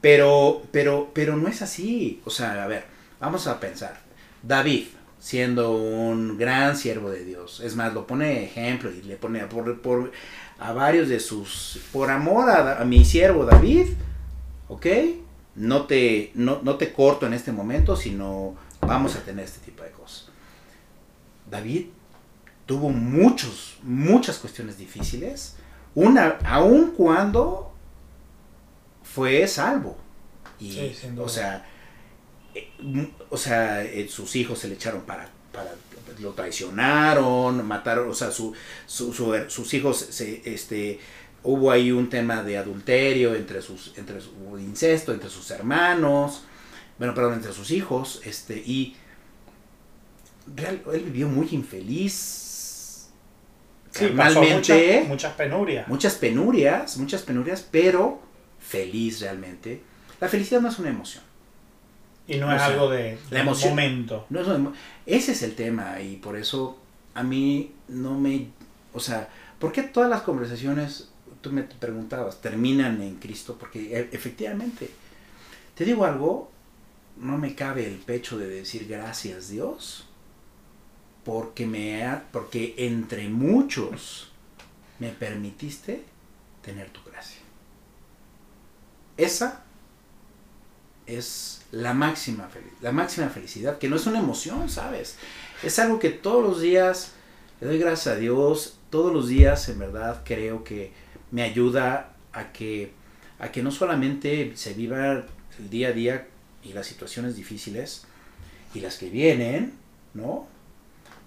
[0.00, 2.20] Pero, pero, pero no es así.
[2.24, 2.84] O sea, a ver,
[3.20, 4.00] vamos a pensar.
[4.42, 4.86] David,
[5.20, 9.80] siendo un gran siervo de Dios, es más, lo pone ejemplo y le pone por,
[9.80, 10.12] por
[10.58, 13.88] a varios de sus, por amor a, a mi siervo David,
[14.68, 14.86] ¿ok?
[15.57, 19.90] No te, no, te corto en este momento, sino vamos a tener este tipo de
[19.90, 20.28] cosas.
[21.50, 21.86] David
[22.66, 25.57] tuvo muchos, muchas cuestiones difíciles,
[25.94, 27.72] una, aun cuando
[29.02, 29.96] fue salvo.
[30.61, 31.66] Y, o sea,
[32.54, 32.70] eh,
[33.30, 35.70] o sea, eh, sus hijos se le echaron para, para
[36.20, 38.54] lo traicionaron, mataron, o sea, su,
[38.86, 40.98] sus hijos se, este,
[41.43, 46.43] hubo ahí un tema de adulterio entre sus, entre su incesto entre sus hermanos,
[46.99, 48.97] bueno, perdón, entre sus hijos, este, y
[50.57, 53.09] él vivió muy infeliz.
[53.91, 55.89] Sí, muchas, muchas penurias.
[55.89, 58.20] Muchas penurias, muchas penurias, pero
[58.59, 59.82] feliz realmente.
[60.20, 61.24] La felicidad no es una emoción.
[62.28, 64.26] Y no es algo de, la emoción, momento.
[64.30, 64.72] No
[65.07, 66.78] ese es el tema y por eso
[67.14, 68.49] a mí no me...
[68.93, 69.28] O sea,
[69.59, 71.11] ¿por qué todas las conversaciones
[71.47, 74.90] tú me preguntabas, terminan en Cristo, porque e, efectivamente,
[75.74, 76.51] te digo algo,
[77.18, 80.07] no me cabe el pecho de decir gracias Dios,
[81.24, 84.30] porque, me porque entre muchos
[84.99, 86.05] me permitiste
[86.62, 87.40] tener tu gracia.
[89.16, 89.62] Esa
[91.07, 92.49] es la máxima,
[92.80, 95.16] la máxima felicidad, que no es una emoción, ¿sabes?
[95.62, 97.12] Es algo que todos los días
[97.61, 101.05] le doy gracias a Dios, todos los días en verdad creo que
[101.37, 102.93] me ayuda a que,
[103.39, 105.24] a que no solamente se viva
[105.59, 106.26] el día a día
[106.62, 108.07] y las situaciones difíciles
[108.72, 109.74] y las que vienen,
[110.14, 110.47] ¿no?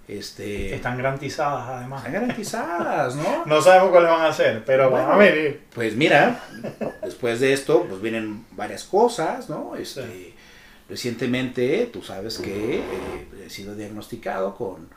[0.08, 2.00] Este, están garantizadas además.
[2.00, 3.46] Están garantizadas, ¿no?
[3.46, 5.62] no sabemos cuáles van a hacer, pero van a venir.
[5.76, 6.44] Pues mira,
[7.04, 9.76] después de esto, pues vienen varias cosas, ¿no?
[9.76, 10.34] Este,
[10.90, 14.90] Recientemente, tú sabes que eh, he sido diagnosticado con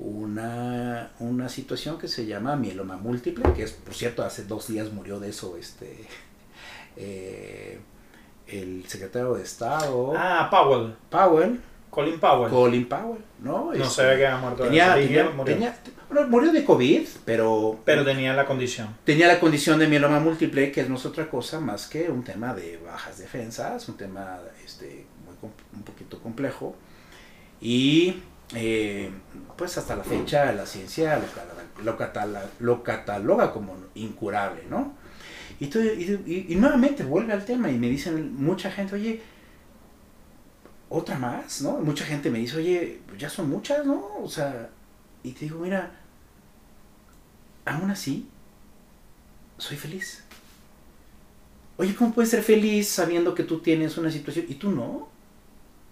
[0.00, 4.92] una, una situación que se llama mieloma múltiple, que es, por cierto, hace dos días
[4.92, 6.06] murió de eso este
[6.96, 7.78] eh,
[8.46, 10.12] el secretario de Estado.
[10.16, 10.94] Ah, Powell.
[11.08, 11.60] Powell.
[11.90, 12.50] Colin Powell.
[12.50, 13.72] Colin Powell, ¿no?
[13.72, 14.96] no se ve que ha muerto tenía,
[15.34, 15.72] murió.
[16.08, 17.80] bueno, murió de COVID, pero...
[17.84, 18.94] Pero tenía la condición.
[19.04, 22.54] Tenía la condición de mieloma múltiple, que no es otra cosa más que un tema
[22.54, 26.76] de bajas defensas, un tema este, muy, un poquito complejo.
[27.60, 28.22] Y
[28.54, 29.10] eh,
[29.56, 31.20] pues hasta la fecha la ciencia
[31.84, 31.96] lo,
[32.58, 34.94] lo, cataloga, como incurable, ¿no?
[35.60, 39.20] Y, nuevamente vuelve al tema y me dicen mucha gente, oye,
[40.88, 41.78] otra más, ¿no?
[41.78, 44.16] Mucha gente me dice, oye, ya son muchas, ¿no?
[44.22, 44.70] O sea,
[45.22, 45.92] y te digo, mira,
[47.64, 48.26] aún así,
[49.58, 50.24] soy feliz.
[51.76, 55.08] Oye, ¿cómo puedes ser feliz sabiendo que tú tienes una situación y tú no?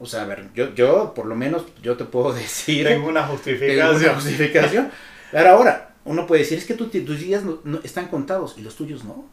[0.00, 2.86] O sea, a ver, yo, yo por lo menos yo te puedo decir...
[2.86, 3.78] Tengo una justificación.
[3.78, 4.90] Tengo una justificación.
[5.32, 9.04] Pero ahora, uno puede decir, es que tus días no, están contados y los tuyos
[9.04, 9.26] no.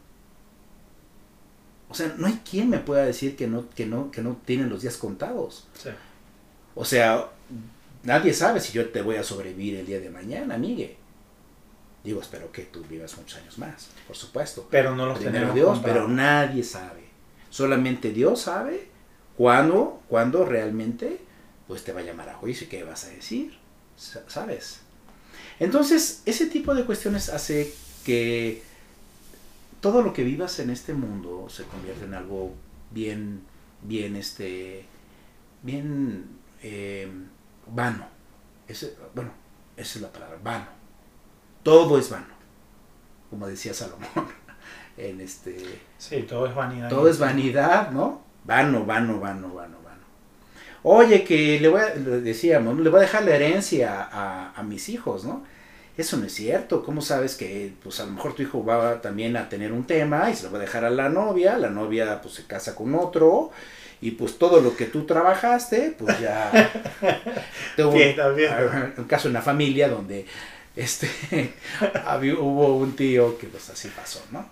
[1.88, 4.68] O sea, no hay quien me pueda decir que no, que no, que no tienen
[4.68, 5.68] los días contados.
[5.80, 5.90] Sí.
[6.74, 7.30] O sea,
[8.02, 10.96] nadie sabe si yo te voy a sobrevivir el día de mañana, amigue.
[12.04, 14.66] Digo, espero que tú vivas muchos años más, por supuesto.
[14.70, 17.06] Pero no los tenemos Dios, pero nadie sabe.
[17.50, 18.95] Solamente Dios sabe
[19.36, 21.20] cuando, cuando realmente
[21.66, 23.58] pues te va a llamar a juicio y qué vas a decir,
[24.28, 24.80] ¿sabes?
[25.58, 27.72] Entonces, ese tipo de cuestiones hace
[28.04, 28.62] que
[29.80, 32.54] todo lo que vivas en este mundo se convierta en algo
[32.90, 33.42] bien,
[33.82, 34.84] bien, este,
[35.62, 36.26] bien
[36.62, 37.08] eh,
[37.66, 38.06] vano.
[39.14, 39.30] bueno,
[39.76, 40.66] esa es la palabra, vano.
[41.62, 42.34] Todo es vano,
[43.30, 44.08] como decía Salomón.
[44.98, 45.62] En este,
[45.98, 46.88] sí, todo es vanidad.
[46.88, 48.22] Todo es vanidad, ¿no?
[48.46, 50.02] Vano, vano, vano, vano, vano.
[50.84, 55.24] Oye, que le voy a, decíamos, le voy a dejar la herencia a, mis hijos,
[55.24, 55.44] ¿no?
[55.96, 56.84] Eso no es cierto.
[56.84, 60.30] ¿Cómo sabes que, pues a lo mejor tu hijo va también a tener un tema
[60.30, 62.94] y se lo va a dejar a la novia, la novia pues se casa con
[62.94, 63.50] otro
[64.00, 66.70] y pues todo lo que tú trabajaste, pues ya...
[67.76, 70.26] tuvo un, caso en una familia donde
[70.76, 71.08] este
[72.38, 74.48] hubo un tío que pues así pasó, ¿no?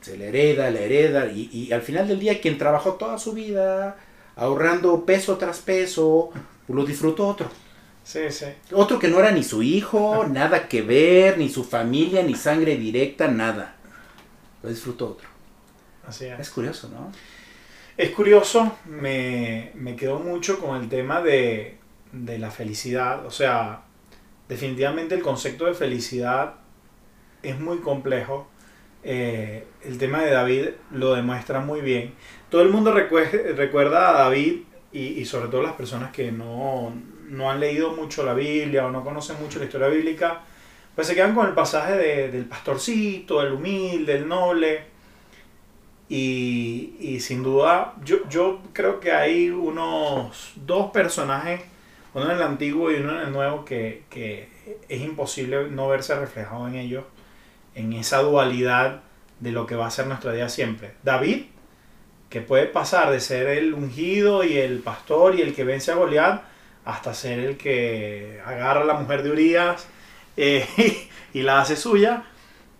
[0.00, 3.96] Se le hereda, le hereda, y, al final del día quien trabajó toda su vida
[4.36, 6.30] ahorrando peso tras peso,
[6.68, 7.48] lo disfrutó otro.
[8.02, 8.46] Sí, sí.
[8.72, 12.76] Otro que no era ni su hijo, nada que ver, ni su familia, ni sangre
[12.76, 13.76] directa, nada.
[14.62, 15.28] Lo disfrutó otro.
[16.06, 16.40] Así es.
[16.40, 17.12] Es curioso, ¿no?
[17.96, 21.76] Es curioso, me, me quedó mucho con el tema de,
[22.12, 23.26] de la felicidad.
[23.26, 23.82] O sea,
[24.48, 26.54] definitivamente el concepto de felicidad
[27.42, 28.48] es muy complejo.
[29.02, 32.12] Eh, el tema de David lo demuestra muy bien.
[32.50, 36.92] Todo el mundo recue- recuerda a David y, y sobre todo las personas que no,
[37.28, 40.40] no han leído mucho la Biblia o no conocen mucho la historia bíblica,
[40.94, 44.90] pues se quedan con el pasaje de- del pastorcito, el humilde, el noble.
[46.08, 51.60] Y, y sin duda, yo, yo creo que hay unos dos personajes,
[52.14, 54.48] uno en el antiguo y uno en el nuevo, que, que
[54.88, 57.04] es imposible no verse reflejado en ellos,
[57.74, 59.02] en esa dualidad
[59.40, 60.92] de lo que va a ser nuestra vida siempre.
[61.02, 61.44] David,
[62.28, 65.96] que puede pasar de ser el ungido y el pastor y el que vence a
[65.96, 66.42] Goliat,
[66.84, 69.86] hasta ser el que agarra a la mujer de Urias
[70.36, 70.66] eh,
[71.32, 72.24] y la hace suya.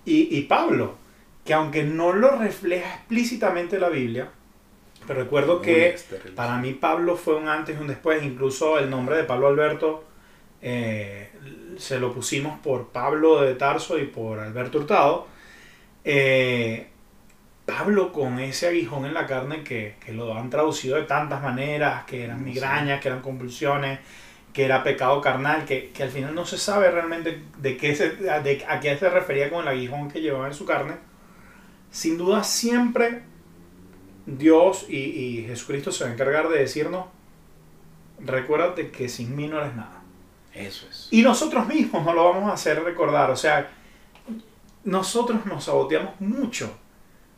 [0.05, 0.95] Y, y Pablo,
[1.45, 4.31] que aunque no lo refleja explícitamente la Biblia,
[5.07, 5.97] pero recuerdo Muy que
[6.35, 10.05] para mí Pablo fue un antes y un después, incluso el nombre de Pablo Alberto
[10.63, 11.31] eh,
[11.81, 15.27] se lo pusimos por Pablo de Tarso y por Alberto Hurtado.
[16.05, 16.89] Eh,
[17.65, 22.05] Pablo con ese aguijón en la carne que, que lo han traducido de tantas maneras,
[22.05, 24.01] que eran migrañas, que eran convulsiones,
[24.53, 28.11] que era pecado carnal, que, que al final no se sabe realmente de qué se,
[28.11, 30.95] de, a qué se refería con el aguijón que llevaba en su carne.
[31.91, 33.23] Sin duda siempre
[34.27, 37.07] Dios y, y Jesucristo se va a encargar de decirnos,
[38.19, 40.00] recuérdate que sin mí no eres nada.
[40.55, 41.09] Eso es.
[41.11, 43.31] Y nosotros mismos nos lo vamos a hacer recordar.
[43.31, 43.69] O sea,
[44.85, 46.73] nosotros nos saboteamos mucho.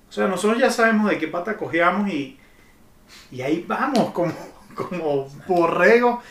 [0.09, 2.39] O sea, nosotros ya sabemos de qué pata cojeamos y,
[3.31, 4.35] y ahí vamos como,
[4.75, 6.23] como borregos.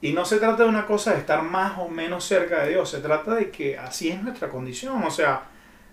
[0.00, 2.90] Y no se trata de una cosa de estar más o menos cerca de Dios.
[2.90, 5.02] Se trata de que así es nuestra condición.
[5.04, 5.44] O sea,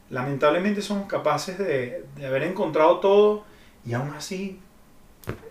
[0.09, 3.45] lamentablemente somos capaces de, de haber encontrado todo
[3.85, 4.59] y aún así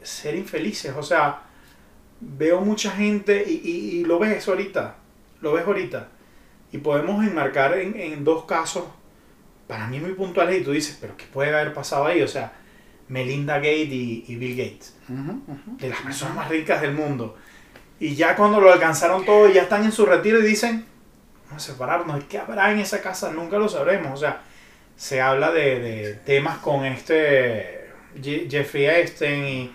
[0.03, 0.95] ser infelices.
[0.97, 1.43] O sea,
[2.21, 4.97] veo mucha gente y, y- y lo ves ahorita,
[5.41, 6.09] lo ves ahorita.
[6.73, 8.85] Y podemos enmarcar en, en dos casos,
[9.67, 12.21] para mí muy puntuales, y tú dices, pero ¿qué puede haber pasado ahí?
[12.23, 12.53] O sea,
[13.09, 15.77] Melinda Gates y, y Bill Gates, Ujú, ujú.
[15.79, 17.37] de las personas más ricas del mundo.
[18.01, 20.85] Y ya cuando lo alcanzaron todo, ya están en su retiro y dicen,
[21.49, 22.23] vamos a separarnos.
[22.25, 23.33] ¿Qué habrá en esa casa?
[23.33, 24.13] Nunca lo sabremos.
[24.13, 24.43] O sea,
[24.97, 27.89] se habla de, de temas con este
[28.21, 29.71] Je- Jeffrey Epstein y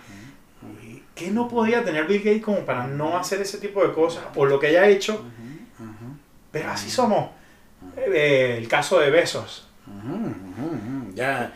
[1.14, 4.44] ¿qué no podía tener Bill Gates como para no hacer ese tipo de cosas o
[4.46, 5.24] lo que haya hecho?
[6.50, 7.30] Pero así somos.
[7.96, 9.68] Eh, el caso de Besos.
[11.14, 11.52] Ya,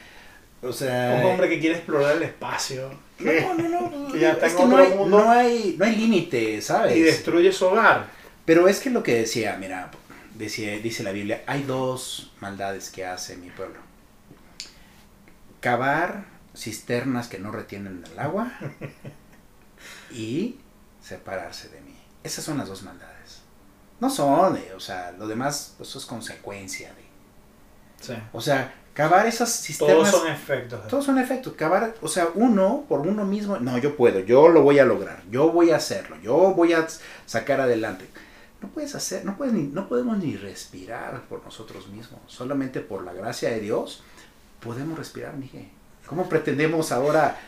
[0.62, 1.20] o sea...
[1.24, 4.12] un hombre que quiere explorar el espacio que- No, no, no.
[4.12, 5.18] que ya está es que no otro hay, mundo.
[5.18, 6.96] no hay, no hay límite, ¿sabes?
[6.96, 8.06] y destruye su hogar.
[8.44, 9.90] Pero es que lo que decía, mira,
[10.34, 13.78] decía, dice la Biblia, hay dos maldades que hace mi pueblo.
[15.60, 16.24] Cavar
[16.56, 18.52] cisternas que no retienen el agua
[20.10, 20.58] y
[21.02, 21.96] separarse de mí.
[22.22, 23.40] Esas son las dos maldades.
[24.00, 27.08] No son, eh, o sea, lo demás pues, eso es consecuencia de...
[28.00, 28.14] Sí.
[28.32, 30.10] O sea, cavar esas Todos cisternas...
[30.10, 30.88] son efectos.
[30.88, 31.52] Todos son efectos.
[31.54, 35.22] Cavar, o sea, uno por uno mismo, no, yo puedo, yo lo voy a lograr,
[35.30, 36.86] yo voy a hacerlo, yo voy a
[37.26, 38.08] sacar adelante.
[38.60, 42.20] No puedes hacer, no puedes ni, no podemos ni respirar por nosotros mismos.
[42.26, 44.02] Solamente por la gracia de Dios
[44.60, 45.68] podemos respirar, Miguel.
[46.06, 47.38] ¿Cómo pretendemos ahora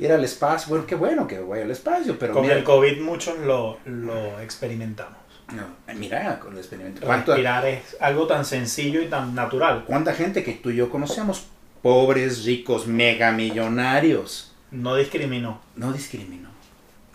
[0.00, 0.68] ir al espacio?
[0.70, 4.40] Bueno, qué bueno que voy al espacio, pero Con mira, el COVID muchos lo, lo
[4.40, 5.18] experimentamos.
[5.54, 7.04] no, mira con el experimento.
[7.04, 9.84] ¿Cuánto- Respirar es algo tan sencillo y tan natural.
[9.86, 11.46] ¿Cuánta gente que tú y yo conocemos?
[11.82, 14.54] Pobres, ricos, mega millonarios.
[14.70, 15.60] No discriminó.
[15.76, 16.48] No discriminó.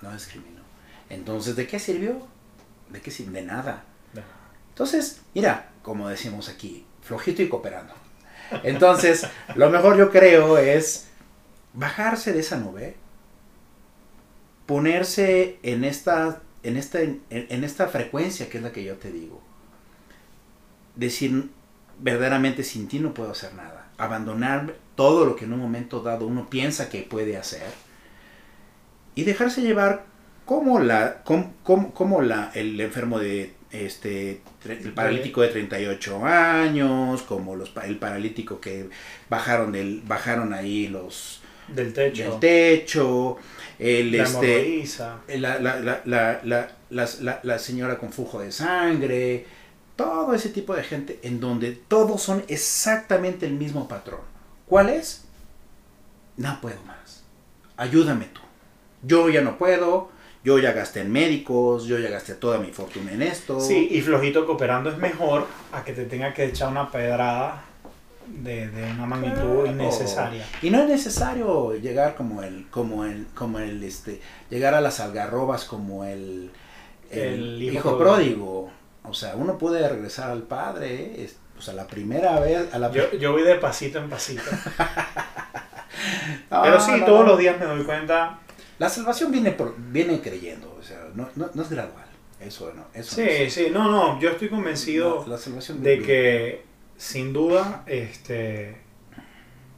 [0.01, 0.61] No discriminó.
[1.09, 2.27] Entonces, ¿de qué sirvió?
[2.89, 3.33] ¿De qué sirvió?
[3.39, 3.83] De nada.
[4.69, 7.93] Entonces, mira, como decimos aquí, flojito y cooperando.
[8.63, 9.25] Entonces,
[9.55, 11.07] lo mejor yo creo es
[11.75, 12.95] bajarse de esa nube,
[14.65, 17.19] ponerse en esta, en esta, en,
[17.63, 19.41] esta frecuencia que es la que yo te digo.
[20.95, 21.49] Decir,
[21.99, 23.89] verdaderamente sin ti no puedo hacer nada.
[23.97, 27.67] Abandonar todo lo que en un momento dado uno piensa que puede hacer
[29.13, 30.05] y dejarse llevar
[30.45, 31.53] como la como,
[31.93, 38.61] como- la el enfermo de este el paralítico de 38 años como los el paralítico
[38.61, 38.89] que
[39.29, 42.23] bajaron del bajaron ahí los Del techo.
[42.23, 43.37] del techo
[43.79, 44.85] el la este
[45.37, 49.45] la, la, la, la, la, las- la- la señora con flujo de sangre,
[49.95, 54.21] todo ese tipo de gente en donde todos son exactamente el mismo patrón.
[54.67, 55.25] ¿Cuál es?
[56.37, 57.23] No puedo más.
[57.77, 58.41] Ayúdame tú.
[59.03, 60.09] yo ya no puedo,
[60.43, 63.59] yo ya gasté en médicos, yo ya gasté toda mi fortuna en esto.
[63.59, 67.63] Sí, y flojito cooperando es mejor a que te tenga que echar una pedrada
[68.27, 69.65] de, de una magnitud Claro.
[69.67, 70.45] innecesaria.
[70.61, 74.99] Y no es necesario llegar como el, como el, como el, este, llegar a las
[74.99, 76.51] algarrobas como el,
[77.11, 78.71] el, El hijo hijo, pródigo.
[79.03, 82.91] O sea, uno puede regresar al padre, es- o sea, la primera vez, a la
[82.91, 84.43] Yo, yo voy de pasito en pasito.
[86.51, 87.27] No, Pero sí, no, todos no.
[87.31, 88.39] los días me doy cuenta.
[88.77, 92.05] La salvación viene, por- viene creyendo, o sea, no, no, no es gradual.
[92.39, 92.85] Eso no.
[92.93, 96.65] Eso Sí, sí, no, no, yo estoy convencido La, la salvación de que
[96.97, 98.77] sin duda, este,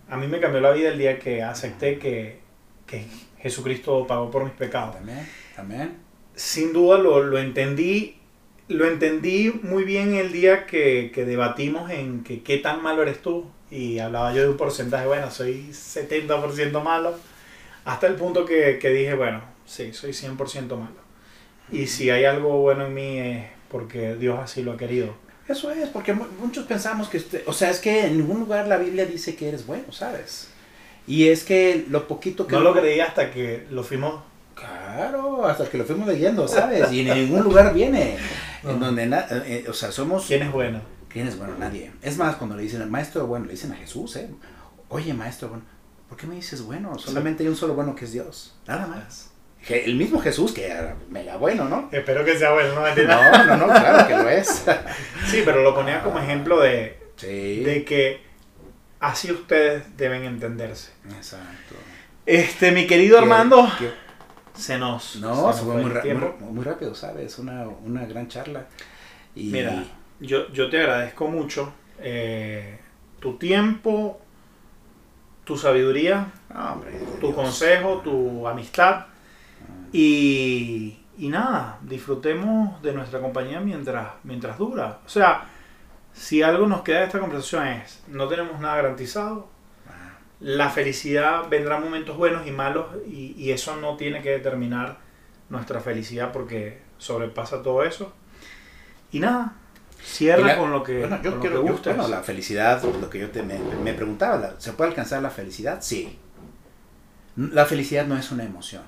[0.09, 2.39] a mí me cambió la vida el día que acepté que,
[2.85, 3.05] que
[3.39, 4.95] Jesucristo pagó por mis pecados.
[4.97, 5.97] Amén, amén.
[6.35, 8.17] Sin duda lo, lo entendí,
[8.67, 13.21] lo entendí muy bien el día que, que debatimos en que qué tan malo eres
[13.21, 17.15] tú y hablaba yo de un porcentaje, bueno, soy 70% malo,
[17.85, 21.07] hasta el punto que, que dije, bueno, sí, soy 100% malo.
[21.71, 25.15] Y si hay algo bueno en mí es porque Dios así lo ha querido.
[25.47, 28.67] Eso es, porque mu- muchos pensamos que, usted- o sea, es que en ningún lugar
[28.67, 30.49] la Biblia dice que eres bueno, ¿sabes?
[31.07, 32.53] Y es que lo poquito que...
[32.55, 34.21] No lo creí hasta que lo fuimos.
[34.55, 36.91] Claro, hasta que lo fuimos leyendo, ¿sabes?
[36.91, 38.17] Y en ningún lugar viene.
[38.63, 38.71] No.
[38.71, 40.25] En donde, na- eh, o sea, somos...
[40.25, 40.81] ¿Quién es bueno?
[41.07, 41.53] ¿Quién es bueno?
[41.57, 41.91] Nadie.
[42.01, 44.29] Es más, cuando le dicen al maestro bueno, le dicen a Jesús, ¿eh?
[44.89, 45.63] Oye, maestro bueno,
[46.09, 46.97] ¿por qué me dices bueno?
[46.99, 48.55] Solamente hay un solo bueno que es Dios.
[48.67, 49.29] Nada más.
[49.69, 51.89] El mismo Jesús, que era mega bueno, ¿no?
[51.91, 54.65] Espero que sea bueno, no No, no, no, claro que lo es.
[55.27, 57.61] Sí, pero lo ponía como ejemplo de, Sí.
[57.63, 58.21] de que
[58.99, 60.91] así ustedes deben entenderse.
[61.15, 61.75] Exacto.
[62.25, 63.91] Este, mi querido Armando, ¿Qué-
[64.53, 65.17] se nos.
[65.17, 67.37] No, nos se fue fue muy, muy, muy rápido, ¿sabes?
[67.39, 68.65] Una, una gran charla.
[69.35, 69.83] Y Mira,
[70.19, 72.79] yo, yo te agradezco mucho eh,
[73.19, 74.19] tu tiempo,
[75.43, 77.35] tu sabiduría, hombre, de tu Dios.
[77.35, 79.05] consejo, tu amistad.
[79.93, 84.99] Y, y nada, disfrutemos de nuestra compañía mientras, mientras dura.
[85.05, 85.45] O sea,
[86.13, 89.49] si algo nos queda de esta conversación es, no tenemos nada garantizado.
[90.39, 94.97] La felicidad vendrá en momentos buenos y malos y, y eso no tiene que determinar
[95.49, 98.13] nuestra felicidad porque sobrepasa todo eso.
[99.11, 99.53] Y nada,
[100.03, 103.31] cierra con lo que, Bueno, yo quiero, que yo- bueno, la felicidad, lo que yo
[103.31, 105.79] te, me, me preguntaba, ¿se puede alcanzar la felicidad?
[105.81, 106.19] Sí.
[107.35, 108.83] La felicidad no es una emoción.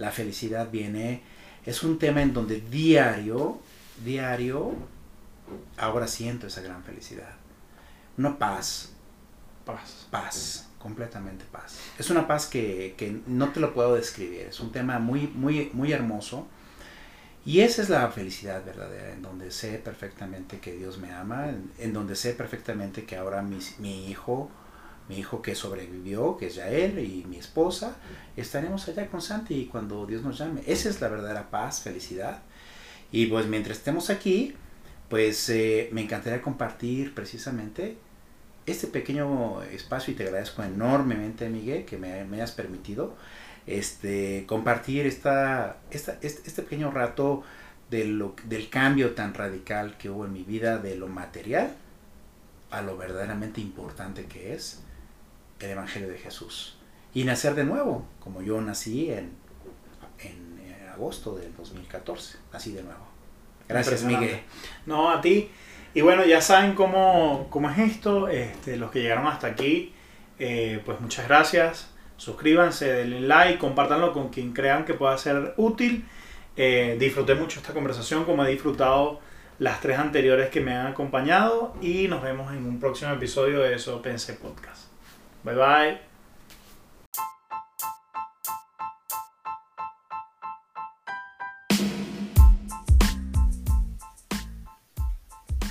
[0.00, 1.20] La felicidad viene,
[1.66, 3.60] es un tema en donde diario,
[4.02, 4.72] diario,
[5.76, 7.34] ahora siento esa gran felicidad.
[8.16, 8.92] Una paz,
[9.66, 10.08] Paz.
[10.10, 11.76] paz, completamente paz.
[11.98, 15.68] Es una paz que, que no te lo puedo describir, es un tema muy, muy,
[15.74, 16.46] muy hermoso.
[17.44, 21.70] Y esa es la felicidad verdadera, en donde sé perfectamente que Dios me ama, en,
[21.78, 24.50] en donde sé perfectamente que ahora mi hijo,
[25.10, 27.96] mi hijo que sobrevivió, que es Yael, y mi esposa,
[28.36, 30.62] estaremos allá con Santi cuando Dios nos llame.
[30.66, 32.42] Esa es la verdadera paz, felicidad.
[33.10, 34.54] Y pues mientras estemos aquí,
[35.08, 37.98] pues eh, me encantaría compartir precisamente
[38.66, 43.16] este pequeño espacio y te agradezco enormemente, Miguel, que me, me hayas permitido
[43.66, 47.42] este, compartir esta, esta, este, este pequeño rato
[47.90, 51.74] de lo, del cambio tan radical que hubo en mi vida, de lo material
[52.70, 54.84] a lo verdaderamente importante que es
[55.60, 56.76] el Evangelio de Jesús.
[57.12, 59.32] Y nacer de nuevo, como yo nací en,
[60.20, 62.38] en, eh, agosto del 2014.
[62.52, 63.00] Nací de nuevo.
[63.68, 64.02] Gracias.
[64.04, 64.40] Miguel.
[64.86, 65.50] No, a ti.
[65.94, 68.28] Y bueno, ya saben cómo, cómo es esto.
[68.28, 69.92] Este, los que llegaron hasta aquí,
[70.38, 71.90] eh, pues muchas gracias.
[72.16, 76.04] Suscríbanse, denle like, compártanlo con quien crean que pueda ser útil.
[76.56, 79.20] Eh, disfruté mucho esta conversación como he disfrutado
[79.58, 83.74] las tres anteriores que me han acompañado y nos vemos en un próximo episodio de
[83.74, 84.89] Eso Pensé Podcast.
[85.42, 85.98] Bye bye.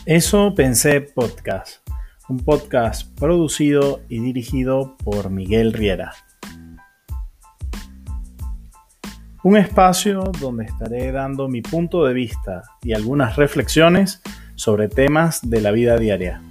[0.05, 1.87] Eso Pensé Podcast,
[2.29, 6.13] un podcast producido y dirigido por Miguel Riera.
[9.43, 14.21] Un espacio donde estaré dando mi punto de vista y algunas reflexiones
[14.55, 16.41] sobre temas de la vida diaria.